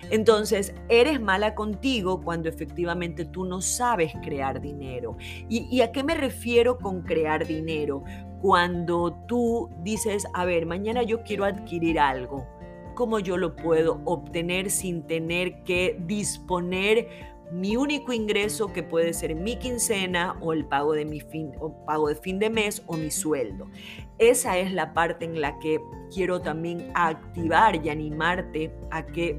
Entonces, 0.10 0.74
eres 0.89 1.22
mala 1.22 1.56
contigo 1.56 2.22
cuando 2.22 2.50
efectivamente 2.50 3.25
tú 3.25 3.46
no 3.46 3.62
sabes 3.62 4.13
crear 4.24 4.62
dinero. 4.62 5.18
¿Y, 5.50 5.68
¿Y, 5.72 5.82
a 5.82 5.91
qué 5.91 6.03
me 6.03 6.15
refiero 6.15 6.77
con 6.77 7.01
crear 7.01 7.46
dinero? 7.46 8.03
Cuando 8.42 9.14
tú 9.27 9.70
dices, 9.83 10.25
a 10.33 10.46
ver, 10.46 10.66
mañana 10.66 11.03
yo 11.03 11.24
quiero 11.24 11.46
adquirir 11.46 12.00
algo, 12.00 12.48
¿cómo 12.96 13.20
yo 13.20 13.38
lo 13.38 13.55
puedo 13.55 14.01
obtener 14.05 14.70
sin 14.72 15.05
tener 15.07 15.64
que 15.64 15.98
disponer 16.05 17.07
mi 17.51 17.75
único 17.75 18.14
ingreso 18.14 18.72
que 18.72 18.81
puede 18.81 19.14
ser 19.14 19.36
mi 19.36 19.57
quincena 19.57 20.38
o 20.40 20.53
el 20.53 20.66
pago 20.66 20.94
de 20.94 21.05
mi 21.05 21.22
pago 21.86 22.07
de 22.07 22.16
fin 22.16 22.40
de 22.40 22.50
mes 22.50 22.81
o 22.88 22.96
mi 22.96 23.12
sueldo. 23.12 23.68
Esa 24.18 24.57
es 24.57 24.72
la 24.72 24.94
parte 24.94 25.25
en 25.25 25.42
la 25.42 25.59
que 25.59 25.81
quiero 26.14 26.42
también 26.42 26.92
activar 26.96 27.86
y 27.86 27.90
animarte 27.90 28.72
a 28.90 29.05
que 29.05 29.38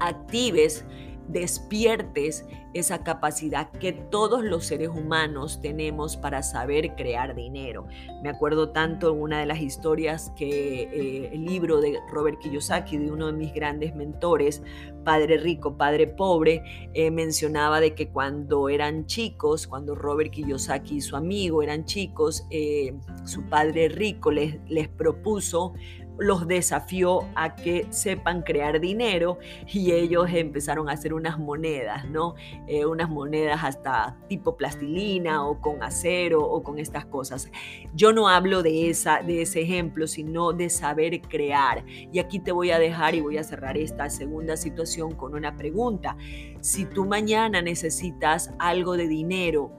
actives 0.00 0.84
despiertes 1.28 2.44
esa 2.74 3.04
capacidad 3.04 3.70
que 3.70 3.92
todos 3.92 4.42
los 4.42 4.66
seres 4.66 4.88
humanos 4.88 5.60
tenemos 5.62 6.16
para 6.16 6.42
saber 6.42 6.96
crear 6.96 7.34
dinero. 7.34 7.86
Me 8.22 8.28
acuerdo 8.28 8.70
tanto 8.70 9.12
en 9.12 9.22
una 9.22 9.40
de 9.40 9.46
las 9.46 9.60
historias 9.60 10.32
que 10.36 10.82
eh, 10.82 11.30
el 11.32 11.44
libro 11.44 11.80
de 11.80 11.98
Robert 12.10 12.40
Kiyosaki, 12.40 12.98
de 12.98 13.12
uno 13.12 13.26
de 13.26 13.32
mis 13.32 13.54
grandes 13.54 13.94
mentores, 13.94 14.62
Padre 15.04 15.36
Rico, 15.38 15.76
Padre 15.76 16.08
Pobre, 16.08 16.90
eh, 16.94 17.10
mencionaba 17.10 17.80
de 17.80 17.94
que 17.94 18.08
cuando 18.08 18.68
eran 18.68 19.06
chicos, 19.06 19.66
cuando 19.68 19.94
Robert 19.94 20.32
Kiyosaki 20.32 20.96
y 20.96 21.00
su 21.00 21.14
amigo 21.14 21.62
eran 21.62 21.84
chicos, 21.84 22.44
eh, 22.50 22.94
su 23.24 23.42
padre 23.48 23.88
rico 23.88 24.32
les, 24.32 24.58
les 24.68 24.88
propuso 24.88 25.74
los 26.18 26.46
desafió 26.46 27.28
a 27.34 27.54
que 27.56 27.86
sepan 27.90 28.42
crear 28.42 28.80
dinero 28.80 29.38
y 29.66 29.92
ellos 29.92 30.28
empezaron 30.32 30.88
a 30.88 30.92
hacer 30.92 31.12
unas 31.12 31.38
monedas, 31.38 32.08
¿no? 32.08 32.34
Eh, 32.66 32.86
unas 32.86 33.10
monedas 33.10 33.64
hasta 33.64 34.16
tipo 34.28 34.56
plastilina 34.56 35.44
o 35.44 35.60
con 35.60 35.82
acero 35.82 36.42
o 36.42 36.62
con 36.62 36.78
estas 36.78 37.04
cosas. 37.06 37.50
Yo 37.94 38.12
no 38.12 38.28
hablo 38.28 38.62
de, 38.62 38.90
esa, 38.90 39.22
de 39.22 39.42
ese 39.42 39.62
ejemplo, 39.62 40.06
sino 40.06 40.52
de 40.52 40.70
saber 40.70 41.20
crear. 41.22 41.84
Y 41.86 42.18
aquí 42.18 42.38
te 42.38 42.52
voy 42.52 42.70
a 42.70 42.78
dejar 42.78 43.14
y 43.14 43.20
voy 43.20 43.38
a 43.38 43.44
cerrar 43.44 43.76
esta 43.76 44.08
segunda 44.08 44.56
situación 44.56 45.14
con 45.14 45.34
una 45.34 45.56
pregunta. 45.56 46.16
Si 46.60 46.84
tú 46.84 47.04
mañana 47.04 47.60
necesitas 47.60 48.52
algo 48.58 48.96
de 48.96 49.08
dinero, 49.08 49.72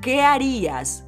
¿qué 0.00 0.22
harías 0.22 1.06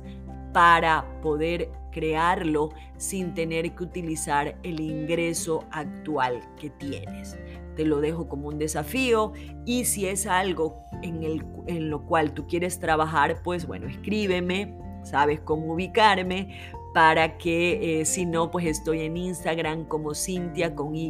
para 0.52 1.20
poder 1.20 1.70
crearlo 1.96 2.68
sin 2.98 3.32
tener 3.32 3.74
que 3.74 3.84
utilizar 3.84 4.54
el 4.62 4.80
ingreso 4.80 5.64
actual 5.70 6.42
que 6.60 6.68
tienes. 6.68 7.38
Te 7.74 7.86
lo 7.86 8.02
dejo 8.02 8.28
como 8.28 8.48
un 8.48 8.58
desafío 8.58 9.32
y 9.64 9.86
si 9.86 10.06
es 10.06 10.26
algo 10.26 10.84
en, 11.02 11.22
el, 11.22 11.42
en 11.66 11.88
lo 11.88 12.04
cual 12.04 12.34
tú 12.34 12.46
quieres 12.46 12.78
trabajar, 12.78 13.40
pues 13.42 13.66
bueno, 13.66 13.86
escríbeme, 13.86 14.76
sabes 15.04 15.40
cómo 15.40 15.72
ubicarme 15.72 16.60
para 16.92 17.38
que 17.38 18.00
eh, 18.00 18.04
si 18.04 18.26
no, 18.26 18.50
pues 18.50 18.66
estoy 18.66 19.00
en 19.00 19.16
Instagram 19.16 19.86
como 19.86 20.14
Cintia 20.14 20.74
con 20.74 20.94
Y, 20.94 21.08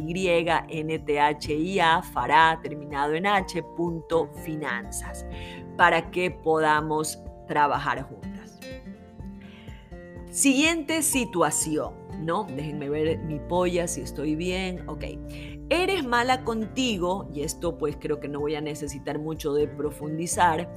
N, 0.69 0.99
T, 0.99 1.19
H, 1.19 1.53
I, 1.53 1.79
A, 1.81 2.01
fará, 2.01 2.57
terminado 2.63 3.13
en 3.13 3.27
H, 3.27 3.61
punto 3.75 4.29
finanzas, 4.45 5.25
para 5.75 6.09
que 6.11 6.31
podamos 6.31 7.21
trabajar 7.45 8.03
juntos. 8.03 8.26
Siguiente 10.37 11.01
situación, 11.01 11.95
¿no? 12.19 12.43
Déjenme 12.43 12.89
ver 12.89 13.17
mi 13.17 13.39
polla 13.39 13.87
si 13.87 14.01
estoy 14.01 14.35
bien. 14.35 14.87
Ok. 14.87 15.03
Eres 15.71 16.05
mala 16.05 16.43
contigo, 16.43 17.27
y 17.33 17.41
esto 17.41 17.79
pues 17.79 17.97
creo 17.99 18.19
que 18.19 18.27
no 18.27 18.41
voy 18.41 18.53
a 18.53 18.61
necesitar 18.61 19.17
mucho 19.17 19.55
de 19.55 19.67
profundizar. 19.67 20.71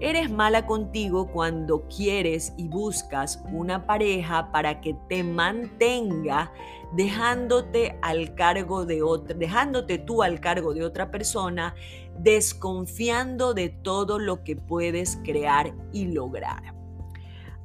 Eres 0.00 0.32
mala 0.32 0.66
contigo 0.66 1.30
cuando 1.30 1.86
quieres 1.86 2.54
y 2.56 2.66
buscas 2.66 3.40
una 3.52 3.86
pareja 3.86 4.50
para 4.50 4.80
que 4.80 4.96
te 5.08 5.22
mantenga 5.22 6.52
dejándote 6.96 7.96
al 8.02 8.34
cargo 8.34 8.84
de 8.84 9.02
otra, 9.02 9.36
dejándote 9.36 9.98
tú 9.98 10.24
al 10.24 10.40
cargo 10.40 10.74
de 10.74 10.84
otra 10.84 11.12
persona, 11.12 11.76
desconfiando 12.18 13.54
de 13.54 13.68
todo 13.68 14.18
lo 14.18 14.42
que 14.42 14.56
puedes 14.56 15.20
crear 15.22 15.72
y 15.92 16.06
lograr. 16.06 16.73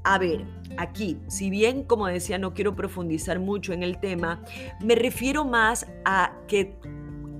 A 0.03 0.17
ver, 0.17 0.45
aquí, 0.77 1.17
si 1.27 1.49
bien 1.49 1.83
como 1.83 2.07
decía 2.07 2.37
no 2.37 2.53
quiero 2.53 2.75
profundizar 2.75 3.39
mucho 3.39 3.73
en 3.73 3.83
el 3.83 3.99
tema, 3.99 4.43
me 4.81 4.95
refiero 4.95 5.45
más 5.45 5.87
a 6.05 6.33
que 6.47 6.75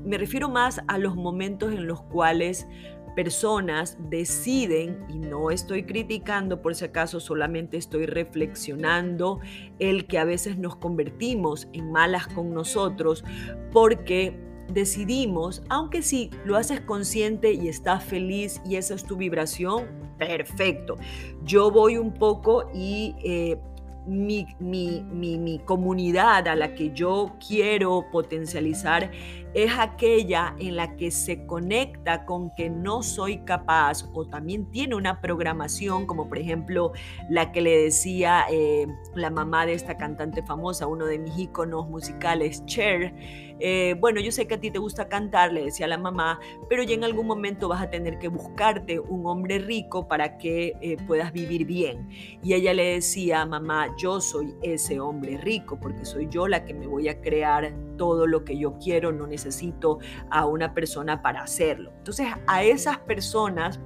me 0.03 0.17
refiero 0.17 0.49
más 0.49 0.81
a 0.87 0.97
los 0.97 1.15
momentos 1.15 1.73
en 1.73 1.85
los 1.85 2.01
cuales 2.01 2.67
personas 3.15 3.97
deciden, 4.09 5.05
y 5.09 5.19
no 5.19 5.51
estoy 5.51 5.83
criticando 5.83 6.61
por 6.61 6.73
si 6.73 6.85
acaso, 6.85 7.19
solamente 7.19 7.77
estoy 7.77 8.05
reflexionando 8.05 9.39
el 9.79 10.07
que 10.07 10.19
a 10.19 10.23
veces 10.23 10.57
nos 10.57 10.77
convertimos 10.77 11.67
en 11.73 11.91
malas 11.91 12.27
con 12.27 12.53
nosotros 12.53 13.25
porque 13.71 14.39
decidimos, 14.71 15.63
aunque 15.69 16.01
sí 16.01 16.29
lo 16.45 16.55
haces 16.55 16.79
consciente 16.81 17.51
y 17.53 17.67
estás 17.67 18.03
feliz 18.03 18.61
y 18.65 18.75
esa 18.77 18.93
es 18.93 19.03
tu 19.03 19.17
vibración, 19.17 19.87
perfecto. 20.19 20.97
Yo 21.43 21.71
voy 21.71 21.97
un 21.97 22.13
poco 22.13 22.69
y 22.73 23.15
eh, 23.23 23.57
mi, 24.05 24.47
mi, 24.59 25.61
comunidad 25.65 26.47
a 26.47 26.55
la 26.55 26.73
que 26.73 26.91
yo 26.91 27.35
quiero 27.45 28.07
potencializar 28.11 29.11
es 29.53 29.71
aquella 29.77 30.55
en 30.59 30.75
la 30.75 30.95
que 30.95 31.11
se 31.11 31.45
conecta 31.45 32.25
con 32.25 32.53
que 32.55 32.69
no 32.69 33.03
soy 33.03 33.39
capaz 33.39 34.05
o 34.13 34.25
también 34.25 34.69
tiene 34.71 34.95
una 34.95 35.21
programación, 35.21 36.05
como 36.05 36.27
por 36.27 36.37
ejemplo 36.37 36.91
la 37.29 37.51
que 37.51 37.61
le 37.61 37.83
decía 37.83 38.45
eh, 38.51 38.87
la 39.15 39.29
mamá 39.29 39.65
de 39.65 39.73
esta 39.73 39.97
cantante 39.97 40.43
famosa, 40.43 40.87
uno 40.87 41.05
de 41.05 41.19
mis 41.19 41.37
íconos 41.37 41.89
musicales, 41.89 42.65
Cher. 42.65 43.13
Eh, 43.61 43.95
bueno, 43.99 44.21
yo 44.21 44.31
sé 44.31 44.47
que 44.47 44.55
a 44.55 44.59
ti 44.59 44.71
te 44.71 44.79
gusta 44.79 45.09
cantar, 45.09 45.51
le 45.51 45.65
decía 45.65 45.85
la 45.85 45.97
mamá, 45.97 46.39
pero 46.69 46.81
ya 46.83 46.93
en 46.93 47.03
algún 47.03 47.27
momento 47.27 47.67
vas 47.67 47.81
a 47.81 47.89
tener 47.89 48.17
que 48.17 48.29
buscarte 48.29 48.99
un 48.99 49.25
hombre 49.25 49.59
rico 49.59 50.07
para 50.07 50.37
que 50.37 50.73
eh, 50.81 50.97
puedas 51.05 51.33
vivir 51.33 51.65
bien. 51.65 52.07
Y 52.41 52.53
ella 52.53 52.73
le 52.73 52.93
decía, 52.93 53.45
mamá, 53.45 53.93
yo 53.97 54.21
soy 54.21 54.55
ese 54.61 54.99
hombre 54.99 55.37
rico 55.37 55.77
porque 55.79 56.05
soy 56.05 56.27
yo 56.29 56.47
la 56.47 56.63
que 56.63 56.73
me 56.73 56.87
voy 56.87 57.09
a 57.09 57.19
crear 57.19 57.73
todo 57.97 58.27
lo 58.27 58.45
que 58.45 58.57
yo 58.57 58.77
quiero, 58.79 59.11
no 59.11 59.27
necesito 59.45 59.99
a 60.29 60.45
una 60.45 60.73
persona 60.73 61.21
para 61.21 61.41
hacerlo. 61.41 61.91
Entonces 61.97 62.27
a 62.47 62.63
esas 62.63 62.97
personas 62.99 63.79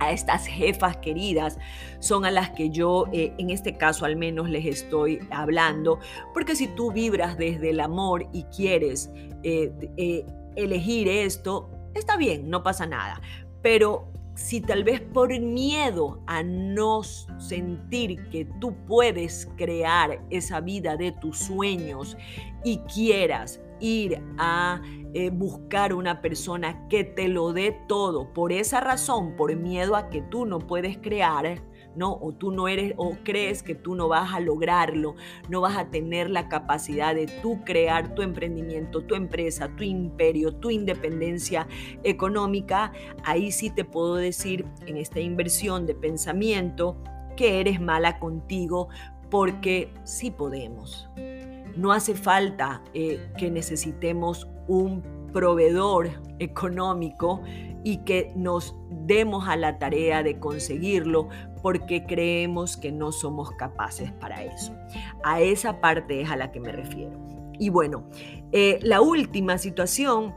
a 0.00 0.12
estas 0.12 0.46
jefas 0.46 0.98
queridas 0.98 1.58
son 1.98 2.24
a 2.24 2.30
las 2.30 2.50
que 2.50 2.70
yo 2.70 3.06
eh, 3.12 3.32
en 3.38 3.50
este 3.50 3.76
caso 3.76 4.04
al 4.04 4.14
menos 4.14 4.48
les 4.48 4.64
estoy 4.64 5.18
hablando, 5.30 5.98
porque 6.32 6.54
si 6.54 6.68
tú 6.68 6.92
vibras 6.92 7.36
desde 7.36 7.70
el 7.70 7.80
amor 7.80 8.28
y 8.32 8.44
quieres 8.44 9.10
eh, 9.42 9.72
eh, 9.96 10.24
elegir 10.54 11.08
esto, 11.08 11.68
está 11.94 12.16
bien, 12.16 12.48
no 12.48 12.62
pasa 12.62 12.86
nada, 12.86 13.20
pero 13.60 14.12
si 14.34 14.60
tal 14.60 14.84
vez 14.84 15.00
por 15.00 15.36
miedo 15.40 16.22
a 16.28 16.44
no 16.44 17.02
sentir 17.02 18.28
que 18.30 18.46
tú 18.60 18.72
puedes 18.86 19.48
crear 19.56 20.22
esa 20.30 20.60
vida 20.60 20.96
de 20.96 21.10
tus 21.10 21.38
sueños 21.38 22.16
y 22.62 22.78
quieras 22.78 23.60
ir 23.80 24.22
a 24.38 24.82
eh, 25.14 25.30
buscar 25.30 25.94
una 25.94 26.20
persona 26.20 26.86
que 26.88 27.04
te 27.04 27.28
lo 27.28 27.52
dé 27.52 27.76
todo. 27.88 28.32
Por 28.32 28.52
esa 28.52 28.80
razón, 28.80 29.36
por 29.36 29.54
miedo 29.56 29.96
a 29.96 30.10
que 30.10 30.20
tú 30.22 30.46
no 30.46 30.58
puedes 30.58 30.98
crear, 30.98 31.62
¿no? 31.96 32.12
O 32.12 32.32
tú 32.32 32.52
no 32.52 32.68
eres, 32.68 32.94
o 32.96 33.16
crees 33.24 33.62
que 33.62 33.74
tú 33.74 33.94
no 33.94 34.08
vas 34.08 34.34
a 34.34 34.40
lograrlo, 34.40 35.16
no 35.48 35.60
vas 35.60 35.76
a 35.76 35.90
tener 35.90 36.30
la 36.30 36.48
capacidad 36.48 37.14
de 37.14 37.26
tú 37.42 37.64
crear 37.64 38.14
tu 38.14 38.22
emprendimiento, 38.22 39.02
tu 39.02 39.14
empresa, 39.14 39.74
tu 39.76 39.82
imperio, 39.82 40.54
tu 40.54 40.70
independencia 40.70 41.66
económica, 42.04 42.92
ahí 43.24 43.50
sí 43.50 43.70
te 43.70 43.84
puedo 43.84 44.16
decir 44.16 44.66
en 44.86 44.96
esta 44.96 45.20
inversión 45.20 45.86
de 45.86 45.94
pensamiento 45.94 46.96
que 47.36 47.60
eres 47.60 47.80
mala 47.80 48.18
contigo 48.18 48.88
porque 49.30 49.92
sí 50.04 50.30
podemos. 50.30 51.08
No 51.78 51.92
hace 51.92 52.14
falta 52.14 52.82
eh, 52.92 53.30
que 53.38 53.50
necesitemos 53.50 54.48
un 54.66 55.02
proveedor 55.32 56.10
económico 56.40 57.40
y 57.84 57.98
que 57.98 58.32
nos 58.34 58.74
demos 59.06 59.48
a 59.48 59.56
la 59.56 59.78
tarea 59.78 60.24
de 60.24 60.40
conseguirlo 60.40 61.28
porque 61.62 62.04
creemos 62.04 62.76
que 62.76 62.90
no 62.90 63.12
somos 63.12 63.52
capaces 63.52 64.10
para 64.10 64.42
eso. 64.42 64.74
A 65.22 65.40
esa 65.40 65.80
parte 65.80 66.20
es 66.20 66.30
a 66.30 66.36
la 66.36 66.50
que 66.50 66.58
me 66.58 66.72
refiero. 66.72 67.16
Y 67.60 67.70
bueno, 67.70 68.08
eh, 68.50 68.80
la 68.82 69.00
última 69.00 69.56
situación 69.56 70.34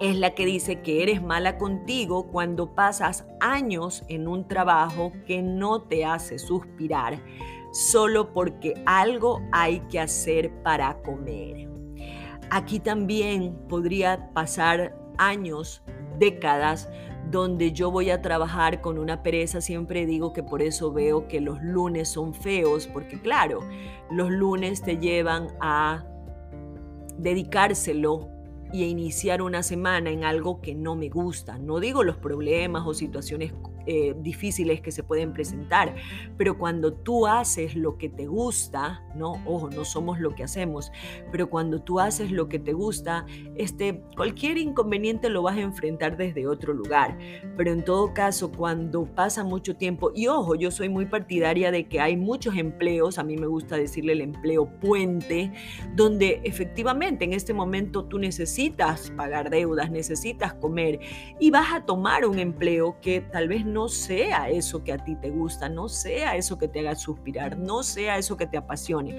es 0.00 0.16
la 0.16 0.34
que 0.34 0.44
dice 0.44 0.80
que 0.82 1.02
eres 1.02 1.22
mala 1.22 1.56
contigo 1.56 2.26
cuando 2.26 2.74
pasas 2.74 3.26
años 3.40 4.04
en 4.08 4.28
un 4.28 4.46
trabajo 4.46 5.12
que 5.26 5.42
no 5.42 5.82
te 5.82 6.04
hace 6.04 6.38
suspirar 6.38 7.20
solo 7.72 8.32
porque 8.32 8.74
algo 8.86 9.40
hay 9.52 9.80
que 9.90 10.00
hacer 10.00 10.52
para 10.62 11.00
comer. 11.02 11.68
Aquí 12.50 12.80
también 12.80 13.58
podría 13.68 14.30
pasar 14.32 14.96
años, 15.18 15.82
décadas, 16.18 16.88
donde 17.30 17.72
yo 17.72 17.90
voy 17.90 18.10
a 18.10 18.22
trabajar 18.22 18.80
con 18.80 18.98
una 18.98 19.22
pereza, 19.22 19.60
siempre 19.60 20.06
digo 20.06 20.32
que 20.32 20.42
por 20.42 20.62
eso 20.62 20.92
veo 20.92 21.28
que 21.28 21.40
los 21.40 21.62
lunes 21.62 22.08
son 22.08 22.32
feos, 22.32 22.86
porque 22.86 23.20
claro, 23.20 23.60
los 24.10 24.30
lunes 24.30 24.82
te 24.82 24.96
llevan 24.96 25.48
a 25.60 26.06
dedicárselo 27.18 28.30
y 28.72 28.84
a 28.84 28.86
iniciar 28.86 29.42
una 29.42 29.62
semana 29.62 30.10
en 30.10 30.24
algo 30.24 30.60
que 30.60 30.74
no 30.74 30.94
me 30.96 31.08
gusta. 31.08 31.58
No 31.58 31.80
digo 31.80 32.02
los 32.02 32.16
problemas 32.16 32.86
o 32.86 32.94
situaciones 32.94 33.52
eh, 33.90 34.14
difíciles 34.20 34.82
que 34.82 34.92
se 34.92 35.02
pueden 35.02 35.32
presentar, 35.32 35.94
pero 36.36 36.58
cuando 36.58 36.92
tú 36.92 37.26
haces 37.26 37.74
lo 37.74 37.96
que 37.96 38.10
te 38.10 38.26
gusta, 38.26 39.02
no, 39.14 39.42
ojo, 39.46 39.70
no 39.70 39.86
somos 39.86 40.20
lo 40.20 40.34
que 40.34 40.44
hacemos, 40.44 40.92
pero 41.32 41.48
cuando 41.48 41.80
tú 41.80 41.98
haces 41.98 42.30
lo 42.30 42.50
que 42.50 42.58
te 42.58 42.74
gusta, 42.74 43.24
este, 43.56 44.02
cualquier 44.14 44.58
inconveniente 44.58 45.30
lo 45.30 45.40
vas 45.40 45.56
a 45.56 45.62
enfrentar 45.62 46.18
desde 46.18 46.46
otro 46.46 46.74
lugar. 46.74 47.16
Pero 47.56 47.72
en 47.72 47.82
todo 47.82 48.12
caso, 48.12 48.52
cuando 48.52 49.06
pasa 49.06 49.42
mucho 49.42 49.74
tiempo, 49.74 50.12
y 50.14 50.26
ojo, 50.26 50.54
yo 50.54 50.70
soy 50.70 50.90
muy 50.90 51.06
partidaria 51.06 51.70
de 51.70 51.88
que 51.88 51.98
hay 51.98 52.14
muchos 52.14 52.58
empleos, 52.58 53.18
a 53.18 53.24
mí 53.24 53.38
me 53.38 53.46
gusta 53.46 53.76
decirle 53.76 54.12
el 54.12 54.20
empleo 54.20 54.66
puente, 54.80 55.50
donde 55.96 56.42
efectivamente 56.44 57.24
en 57.24 57.32
este 57.32 57.54
momento 57.54 58.04
tú 58.04 58.18
necesitas 58.18 59.10
pagar 59.16 59.48
deudas, 59.48 59.90
necesitas 59.90 60.52
comer 60.52 61.00
y 61.40 61.50
vas 61.50 61.72
a 61.72 61.86
tomar 61.86 62.26
un 62.26 62.38
empleo 62.38 62.98
que 63.00 63.22
tal 63.22 63.48
vez 63.48 63.64
no 63.64 63.77
no 63.78 63.88
sea 63.88 64.50
eso 64.50 64.82
que 64.82 64.92
a 64.92 64.98
ti 64.98 65.14
te 65.14 65.30
gusta, 65.30 65.68
no 65.68 65.88
sea 65.88 66.34
eso 66.34 66.58
que 66.58 66.66
te 66.66 66.80
haga 66.80 66.96
suspirar, 66.96 67.56
no 67.56 67.84
sea 67.84 68.18
eso 68.18 68.36
que 68.36 68.44
te 68.44 68.56
apasione. 68.56 69.16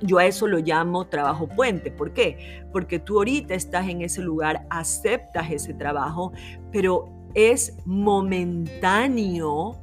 Yo 0.00 0.16
a 0.16 0.24
eso 0.24 0.46
lo 0.46 0.56
llamo 0.56 1.06
trabajo 1.06 1.46
puente. 1.46 1.90
¿Por 1.90 2.14
qué? 2.14 2.64
Porque 2.72 2.98
tú 2.98 3.18
ahorita 3.18 3.52
estás 3.52 3.86
en 3.90 4.00
ese 4.00 4.22
lugar, 4.22 4.66
aceptas 4.70 5.50
ese 5.50 5.74
trabajo, 5.74 6.32
pero 6.72 7.10
es 7.34 7.76
momentáneo 7.84 9.78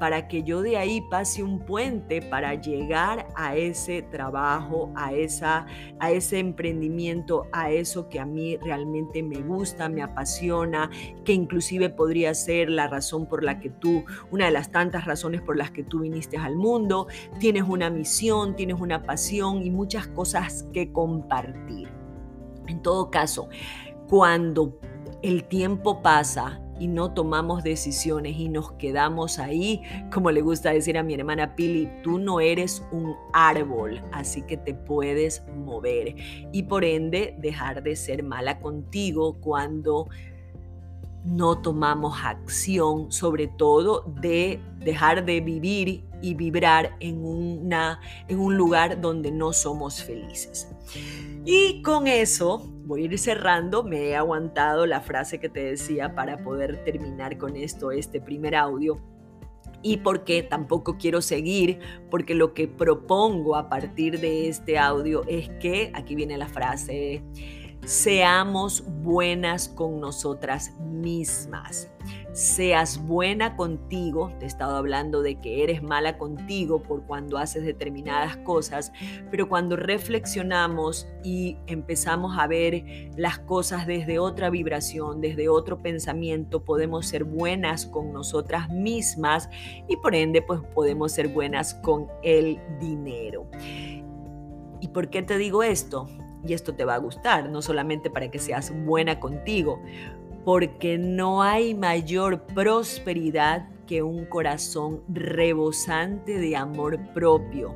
para 0.00 0.28
que 0.28 0.42
yo 0.42 0.62
de 0.62 0.78
ahí 0.78 1.02
pase 1.02 1.42
un 1.42 1.58
puente 1.60 2.22
para 2.22 2.54
llegar 2.54 3.28
a 3.36 3.54
ese 3.54 4.00
trabajo, 4.00 4.90
a, 4.96 5.12
esa, 5.12 5.66
a 5.98 6.10
ese 6.10 6.38
emprendimiento, 6.38 7.46
a 7.52 7.70
eso 7.70 8.08
que 8.08 8.18
a 8.18 8.24
mí 8.24 8.56
realmente 8.56 9.22
me 9.22 9.42
gusta, 9.42 9.90
me 9.90 10.02
apasiona, 10.02 10.90
que 11.22 11.34
inclusive 11.34 11.90
podría 11.90 12.32
ser 12.32 12.70
la 12.70 12.88
razón 12.88 13.26
por 13.26 13.44
la 13.44 13.60
que 13.60 13.68
tú, 13.68 14.02
una 14.30 14.46
de 14.46 14.52
las 14.52 14.72
tantas 14.72 15.04
razones 15.04 15.42
por 15.42 15.58
las 15.58 15.70
que 15.70 15.82
tú 15.82 16.00
viniste 16.00 16.38
al 16.38 16.56
mundo, 16.56 17.06
tienes 17.38 17.64
una 17.64 17.90
misión, 17.90 18.56
tienes 18.56 18.80
una 18.80 19.02
pasión 19.02 19.62
y 19.62 19.70
muchas 19.70 20.08
cosas 20.08 20.66
que 20.72 20.90
compartir. 20.92 21.90
En 22.68 22.80
todo 22.80 23.10
caso, 23.10 23.50
cuando 24.08 24.78
el 25.20 25.44
tiempo 25.44 26.00
pasa 26.00 26.62
y 26.80 26.88
no 26.88 27.12
tomamos 27.12 27.62
decisiones 27.62 28.36
y 28.38 28.48
nos 28.48 28.72
quedamos 28.72 29.38
ahí, 29.38 29.82
como 30.10 30.32
le 30.32 30.40
gusta 30.40 30.72
decir 30.72 30.96
a 30.96 31.02
mi 31.02 31.14
hermana 31.14 31.54
Pili, 31.54 31.88
tú 32.02 32.18
no 32.18 32.40
eres 32.40 32.82
un 32.90 33.14
árbol, 33.34 34.02
así 34.12 34.42
que 34.42 34.56
te 34.56 34.74
puedes 34.74 35.44
mover. 35.54 36.16
Y 36.52 36.64
por 36.64 36.84
ende 36.84 37.36
dejar 37.38 37.82
de 37.82 37.94
ser 37.94 38.22
mala 38.22 38.58
contigo 38.60 39.36
cuando 39.40 40.08
no 41.24 41.60
tomamos 41.60 42.18
acción, 42.24 43.12
sobre 43.12 43.48
todo 43.48 44.04
de 44.20 44.60
dejar 44.78 45.24
de 45.24 45.40
vivir 45.40 46.04
y 46.22 46.34
vibrar 46.34 46.96
en, 47.00 47.24
una, 47.24 48.00
en 48.28 48.38
un 48.38 48.56
lugar 48.56 49.00
donde 49.00 49.30
no 49.30 49.52
somos 49.52 50.02
felices. 50.02 50.68
Y 51.44 51.82
con 51.82 52.06
eso 52.06 52.70
voy 52.84 53.02
a 53.02 53.04
ir 53.06 53.18
cerrando, 53.18 53.82
me 53.82 54.08
he 54.08 54.16
aguantado 54.16 54.86
la 54.86 55.00
frase 55.00 55.38
que 55.38 55.48
te 55.48 55.60
decía 55.64 56.14
para 56.14 56.42
poder 56.42 56.84
terminar 56.84 57.38
con 57.38 57.56
esto, 57.56 57.90
este 57.90 58.20
primer 58.20 58.54
audio. 58.54 59.00
Y 59.82 59.98
porque 59.98 60.42
tampoco 60.42 60.98
quiero 60.98 61.22
seguir, 61.22 61.78
porque 62.10 62.34
lo 62.34 62.52
que 62.52 62.68
propongo 62.68 63.56
a 63.56 63.70
partir 63.70 64.20
de 64.20 64.48
este 64.48 64.78
audio 64.78 65.22
es 65.26 65.48
que, 65.60 65.90
aquí 65.94 66.14
viene 66.14 66.36
la 66.36 66.48
frase, 66.48 67.22
seamos 67.84 68.84
buenas 69.02 69.68
con 69.68 70.00
nosotras 70.00 70.72
mismas. 70.78 71.90
seas 72.32 73.04
buena 73.06 73.56
contigo, 73.56 74.32
te 74.38 74.44
he 74.44 74.48
estado 74.48 74.76
hablando 74.76 75.20
de 75.20 75.40
que 75.40 75.64
eres 75.64 75.82
mala 75.82 76.16
contigo 76.16 76.82
por 76.82 77.02
cuando 77.02 77.38
haces 77.38 77.64
determinadas 77.64 78.36
cosas, 78.38 78.92
pero 79.30 79.48
cuando 79.48 79.76
reflexionamos 79.76 81.08
y 81.24 81.56
empezamos 81.66 82.38
a 82.38 82.46
ver 82.46 83.10
las 83.16 83.40
cosas 83.40 83.86
desde 83.86 84.18
otra 84.18 84.48
vibración, 84.50 85.20
desde 85.20 85.48
otro 85.48 85.82
pensamiento, 85.82 86.64
podemos 86.64 87.06
ser 87.06 87.24
buenas 87.24 87.86
con 87.86 88.12
nosotras 88.12 88.70
mismas 88.70 89.50
y 89.88 89.96
por 89.96 90.14
ende 90.14 90.40
pues 90.40 90.60
podemos 90.74 91.12
ser 91.12 91.28
buenas 91.28 91.74
con 91.74 92.06
el 92.22 92.60
dinero. 92.78 93.50
¿Y 94.80 94.88
por 94.88 95.10
qué 95.10 95.22
te 95.22 95.36
digo 95.36 95.62
esto? 95.62 96.08
Y 96.46 96.54
esto 96.54 96.74
te 96.74 96.84
va 96.84 96.94
a 96.94 96.98
gustar, 96.98 97.48
no 97.50 97.62
solamente 97.62 98.10
para 98.10 98.30
que 98.30 98.38
seas 98.38 98.72
buena 98.84 99.20
contigo, 99.20 99.80
porque 100.44 100.98
no 100.98 101.42
hay 101.42 101.74
mayor 101.74 102.42
prosperidad 102.46 103.68
que 103.86 104.02
un 104.02 104.24
corazón 104.24 105.02
rebosante 105.08 106.38
de 106.38 106.56
amor 106.56 106.98
propio, 107.12 107.74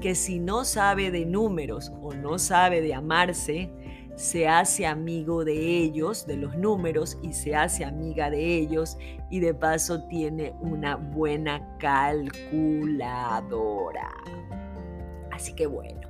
que 0.00 0.14
si 0.14 0.40
no 0.40 0.64
sabe 0.64 1.10
de 1.10 1.26
números 1.26 1.92
o 2.02 2.14
no 2.14 2.38
sabe 2.38 2.80
de 2.80 2.94
amarse, 2.94 3.70
se 4.16 4.48
hace 4.48 4.86
amigo 4.86 5.44
de 5.44 5.78
ellos, 5.78 6.26
de 6.26 6.36
los 6.36 6.56
números, 6.56 7.18
y 7.22 7.32
se 7.32 7.54
hace 7.54 7.84
amiga 7.84 8.28
de 8.30 8.56
ellos, 8.58 8.98
y 9.30 9.40
de 9.40 9.54
paso 9.54 10.04
tiene 10.08 10.52
una 10.60 10.96
buena 10.96 11.76
calculadora. 11.78 12.30
Así 15.30 15.54
que 15.54 15.66
bueno. 15.66 16.00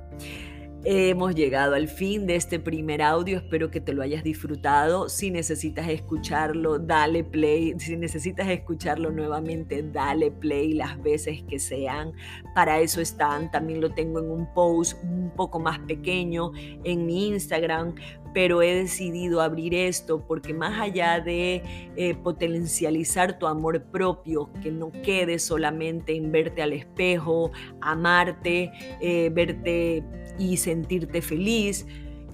Hemos 0.83 1.35
llegado 1.35 1.75
al 1.75 1.87
fin 1.87 2.25
de 2.25 2.35
este 2.35 2.59
primer 2.59 3.03
audio, 3.03 3.37
espero 3.37 3.69
que 3.69 3.79
te 3.79 3.93
lo 3.93 4.01
hayas 4.01 4.23
disfrutado. 4.23 5.09
Si 5.09 5.29
necesitas 5.29 5.87
escucharlo, 5.87 6.79
dale 6.79 7.23
play. 7.23 7.75
Si 7.77 7.95
necesitas 7.95 8.49
escucharlo 8.49 9.11
nuevamente, 9.11 9.83
dale 9.83 10.31
play 10.31 10.73
las 10.73 10.99
veces 11.03 11.43
que 11.43 11.59
sean. 11.59 12.13
Para 12.55 12.79
eso 12.79 12.99
están. 12.99 13.51
También 13.51 13.79
lo 13.79 13.91
tengo 13.91 14.21
en 14.21 14.31
un 14.31 14.51
post 14.55 14.97
un 15.03 15.31
poco 15.35 15.59
más 15.59 15.77
pequeño 15.77 16.51
en 16.83 17.05
mi 17.05 17.27
Instagram 17.27 17.93
pero 18.33 18.61
he 18.61 18.73
decidido 18.73 19.41
abrir 19.41 19.73
esto 19.73 20.25
porque 20.25 20.53
más 20.53 20.79
allá 20.79 21.19
de 21.19 21.63
eh, 21.95 22.15
potencializar 22.15 23.37
tu 23.37 23.47
amor 23.47 23.83
propio, 23.83 24.49
que 24.61 24.71
no 24.71 24.91
quede 25.03 25.39
solamente 25.39 26.15
en 26.15 26.31
verte 26.31 26.61
al 26.61 26.73
espejo, 26.73 27.51
amarte, 27.81 28.71
eh, 29.01 29.29
verte 29.31 30.03
y 30.37 30.57
sentirte 30.57 31.21
feliz, 31.21 31.85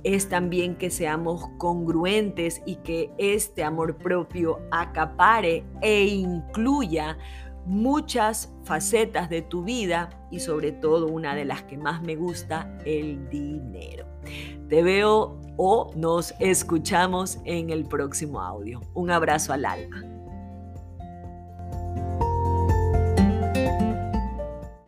es 0.04 0.30
también 0.30 0.76
que 0.76 0.90
seamos 0.90 1.50
congruentes 1.58 2.62
y 2.66 2.76
que 2.78 3.12
este 3.18 3.64
amor 3.64 3.98
propio 3.98 4.60
acapare 4.72 5.64
e 5.82 6.06
incluya 6.06 7.18
muchas 7.66 8.54
facetas 8.64 9.30
de 9.30 9.42
tu 9.42 9.64
vida 9.64 10.10
y 10.32 10.40
sobre 10.40 10.72
todo 10.72 11.08
una 11.08 11.36
de 11.36 11.46
las 11.46 11.64
que 11.64 11.78
más 11.78 12.02
me 12.02 12.16
gusta, 12.16 12.78
el 12.86 13.30
dinero. 13.30 14.06
Te 14.70 14.82
veo 14.84 15.42
o 15.58 15.92
nos 15.96 16.34
escuchamos 16.40 17.40
en 17.44 17.70
el 17.70 17.86
próximo 17.86 18.42
audio. 18.42 18.82
Un 18.94 19.12
abrazo 19.12 19.52
al 19.52 19.66
alma. 19.66 20.17